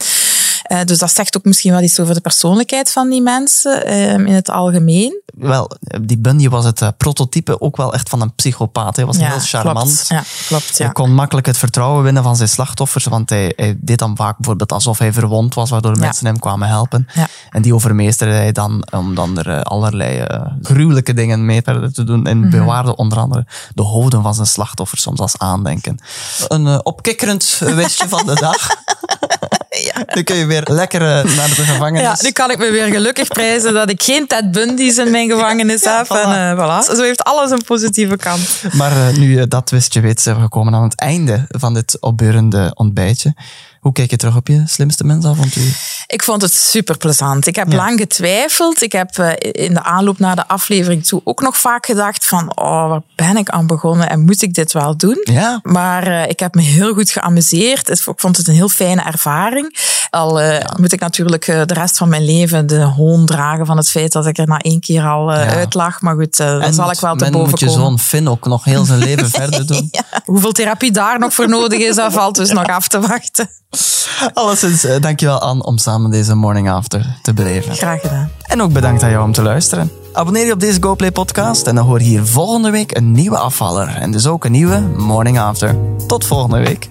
Eh, 0.65 0.83
dus 0.83 0.97
dat 0.97 1.11
zegt 1.11 1.37
ook 1.37 1.43
misschien 1.43 1.71
wel 1.71 1.81
iets 1.81 1.99
over 1.99 2.13
de 2.13 2.21
persoonlijkheid 2.21 2.91
van 2.91 3.09
die 3.09 3.21
mensen 3.21 3.85
ehm, 3.85 4.25
in 4.25 4.33
het 4.33 4.49
algemeen. 4.49 5.21
Wel, 5.25 5.71
die 6.01 6.17
Bundy 6.17 6.49
was 6.49 6.65
het 6.65 6.81
eh, 6.81 6.87
prototype 6.97 7.61
ook 7.61 7.77
wel 7.77 7.93
echt 7.93 8.09
van 8.09 8.21
een 8.21 8.35
psychopaat. 8.35 8.95
Hij 8.95 9.05
was 9.05 9.17
heel 9.17 9.39
charmant. 9.39 9.83
Klopt. 9.83 10.07
Ja, 10.07 10.23
klopt. 10.47 10.77
Ja. 10.77 10.83
Hij 10.83 10.93
kon 10.93 11.13
makkelijk 11.13 11.47
het 11.47 11.57
vertrouwen 11.57 12.03
winnen 12.03 12.23
van 12.23 12.35
zijn 12.35 12.49
slachtoffers, 12.49 13.05
want 13.05 13.29
hij, 13.29 13.53
hij 13.55 13.77
deed 13.79 13.99
dan 13.99 14.15
vaak 14.15 14.35
bijvoorbeeld 14.37 14.71
alsof 14.71 14.97
hij 14.97 15.13
verwond 15.13 15.53
was, 15.53 15.69
waardoor 15.69 15.97
mensen 15.97 16.25
hem 16.25 16.39
kwamen 16.39 16.67
helpen. 16.67 17.07
Ja. 17.13 17.27
En 17.49 17.61
die 17.61 17.73
overmeesterde 17.73 18.33
hij 18.33 18.51
dan 18.51 18.87
om 18.91 19.15
dan 19.15 19.37
er 19.37 19.49
eh, 19.49 19.61
allerlei 19.61 20.27
gruwelijke 20.61 21.13
dingen 21.13 21.45
mee 21.45 21.61
te 21.61 22.03
doen. 22.03 22.19
Mhm. 22.19 22.27
En 22.27 22.49
bewaarde 22.49 22.95
onder 22.95 23.17
andere 23.17 23.45
de 23.73 23.83
hoofden 23.83 24.23
van 24.23 24.35
zijn 24.35 24.47
slachtoffers 24.47 25.01
soms 25.01 25.19
als 25.19 25.37
aandenken. 25.37 25.99
Een 26.47 26.85
opkikkerend 26.85 27.57
wistje 27.59 28.07
van 28.07 28.25
de 28.25 28.35
dag. 28.35 28.67
ja. 29.93 30.05
Nu 30.15 30.23
kun 30.23 30.35
je 30.35 30.45
weer 30.45 30.63
lekker 30.65 31.01
eh, 31.01 31.07
naar 31.35 31.47
de 31.47 31.55
gevangenis. 31.55 32.01
Ja, 32.01 32.15
nu 32.21 32.31
kan 32.31 32.51
ik 32.51 32.57
me 32.57 32.71
weer 32.71 32.85
gelukkig 32.91 33.27
prijzen 33.27 33.73
dat 33.73 33.89
ik 33.89 34.03
geen 34.03 34.27
Ted 34.27 34.51
Bundy's 34.51 34.97
in 34.97 35.11
mijn 35.11 35.29
gevangenis 35.29 35.83
Ja, 35.83 35.97
heb. 35.97 36.05
voilà. 36.05 36.29
En, 36.29 36.57
eh, 36.57 36.63
voilà. 36.63 36.95
Zo 36.95 37.01
heeft 37.01 37.23
alles 37.23 37.51
een 37.51 37.63
positieve 37.65 38.15
kant. 38.17 38.49
Maar 38.73 38.91
eh, 38.91 39.17
nu 39.17 39.39
je 39.39 39.47
dat 39.47 39.69
wist, 39.69 39.93
je 39.93 39.99
weet, 40.01 40.21
zijn 40.21 40.35
we 40.35 40.41
gekomen 40.41 40.75
aan 40.75 40.83
het 40.83 40.99
einde 40.99 41.45
van 41.47 41.73
dit 41.73 41.97
opbeurende 42.01 42.71
ontbijtje. 42.73 43.33
Hoe 43.85 43.93
kijk 43.93 44.09
je 44.09 44.17
terug 44.17 44.35
op 44.35 44.47
je 44.47 44.63
slimste 44.65 45.03
mensavontuur? 45.03 45.77
Ik 46.07 46.23
vond 46.23 46.41
het 46.41 46.53
super 46.53 46.97
plezant. 46.97 47.47
Ik 47.47 47.55
heb 47.55 47.71
Ja. 47.71 47.75
lang 47.75 47.99
getwijfeld. 47.99 48.81
Ik 48.81 48.91
heb 48.91 49.17
eh, 49.17 49.63
in 49.65 49.73
de 49.73 49.83
aanloop 49.83 50.19
naar 50.19 50.35
de 50.35 50.47
aflevering 50.47 51.05
toe 51.05 51.21
ook 51.23 51.41
nog 51.41 51.57
vaak 51.57 51.85
gedacht 51.85 52.25
van, 52.25 52.57
oh, 52.57 52.89
waar 52.89 53.01
ben 53.15 53.37
ik 53.37 53.49
aan 53.49 53.67
begonnen 53.67 54.09
en 54.09 54.25
moet 54.25 54.41
ik 54.41 54.53
dit 54.53 54.71
wel 54.71 54.97
doen? 54.97 55.17
Ja. 55.23 55.59
Maar 55.63 56.07
eh, 56.07 56.29
ik 56.29 56.39
heb 56.39 56.55
me 56.55 56.61
heel 56.61 56.93
goed 56.93 57.09
geamuseerd. 57.09 57.89
Ik 57.89 58.13
vond 58.15 58.37
het 58.37 58.47
een 58.47 58.53
heel 58.53 58.69
fijne 58.69 59.01
ervaring. 59.01 59.77
Al 60.15 60.41
eh, 60.41 60.65
moet 60.79 60.91
ik 60.91 60.99
natuurlijk 60.99 61.47
eh, 61.47 61.61
de 61.65 61.73
rest 61.73 61.97
van 61.97 62.09
mijn 62.09 62.25
leven 62.25 62.67
de 62.67 62.81
hoon 62.83 63.25
dragen 63.25 63.65
van 63.65 63.77
het 63.77 63.89
feit 63.89 64.11
dat 64.11 64.25
ik 64.25 64.37
er 64.37 64.47
na 64.47 64.57
één 64.59 64.79
keer 64.79 65.03
al 65.07 65.31
eh, 65.33 65.45
Ja. 65.45 65.55
uit 65.55 65.73
lag. 65.73 66.01
Maar 66.01 66.15
goed, 66.15 66.39
eh 66.39 66.59
dan 66.61 66.73
zal 66.73 66.91
ik 66.91 66.99
wel 66.99 67.15
te 67.15 67.29
boven 67.31 67.49
moet 67.49 67.59
je 67.59 67.65
komen. 67.65 67.81
zoon 67.81 67.99
Finn 67.99 68.27
ook 68.27 68.45
nog 68.47 68.63
heel 68.63 68.85
zijn 68.85 68.99
leven 68.99 69.29
verder 69.41 69.65
doen. 69.67 69.87
Ja. 69.91 70.03
Hoeveel 70.25 70.51
therapie 70.51 70.91
daar 70.91 71.19
nog 71.19 71.33
voor 71.33 71.49
nodig 71.49 71.79
is, 71.79 71.95
dat 71.95 72.13
valt 72.13 72.35
dus 72.35 72.51
nog 72.51 72.65
af 72.67 72.87
te 72.87 72.99
wachten. 72.99 73.49
Alleszins, 74.33 74.83
eh, 74.83 75.01
dankjewel 75.01 75.39
Anne 75.39 75.63
om 75.63 75.77
samen 75.77 76.11
deze 76.11 76.35
Morning 76.35 76.69
After 76.71 77.17
te 77.21 77.33
beleven. 77.33 77.75
Graag 77.75 78.01
gedaan. 78.01 78.31
En 78.43 78.61
ook 78.61 78.73
bedankt 78.73 79.03
aan 79.03 79.09
jou 79.09 79.23
om 79.25 79.31
te 79.31 79.41
luisteren. 79.41 79.91
Abonneer 80.13 80.45
je 80.45 80.51
op 80.53 80.59
deze 80.59 80.77
GoPlay 80.81 81.11
podcast 81.11 81.67
en 81.67 81.75
dan 81.75 81.85
hoor 81.85 81.99
je 81.99 82.05
hier 82.05 82.25
volgende 82.25 82.69
week 82.69 82.97
een 82.97 83.11
nieuwe 83.11 83.37
afvaller. 83.37 83.87
En 83.87 84.11
dus 84.11 84.25
ook 84.27 84.45
een 84.45 84.51
nieuwe 84.51 84.79
Morning 84.97 85.39
After. 85.39 85.75
Tot 86.07 86.25
volgende 86.25 86.57
week. 86.59 86.89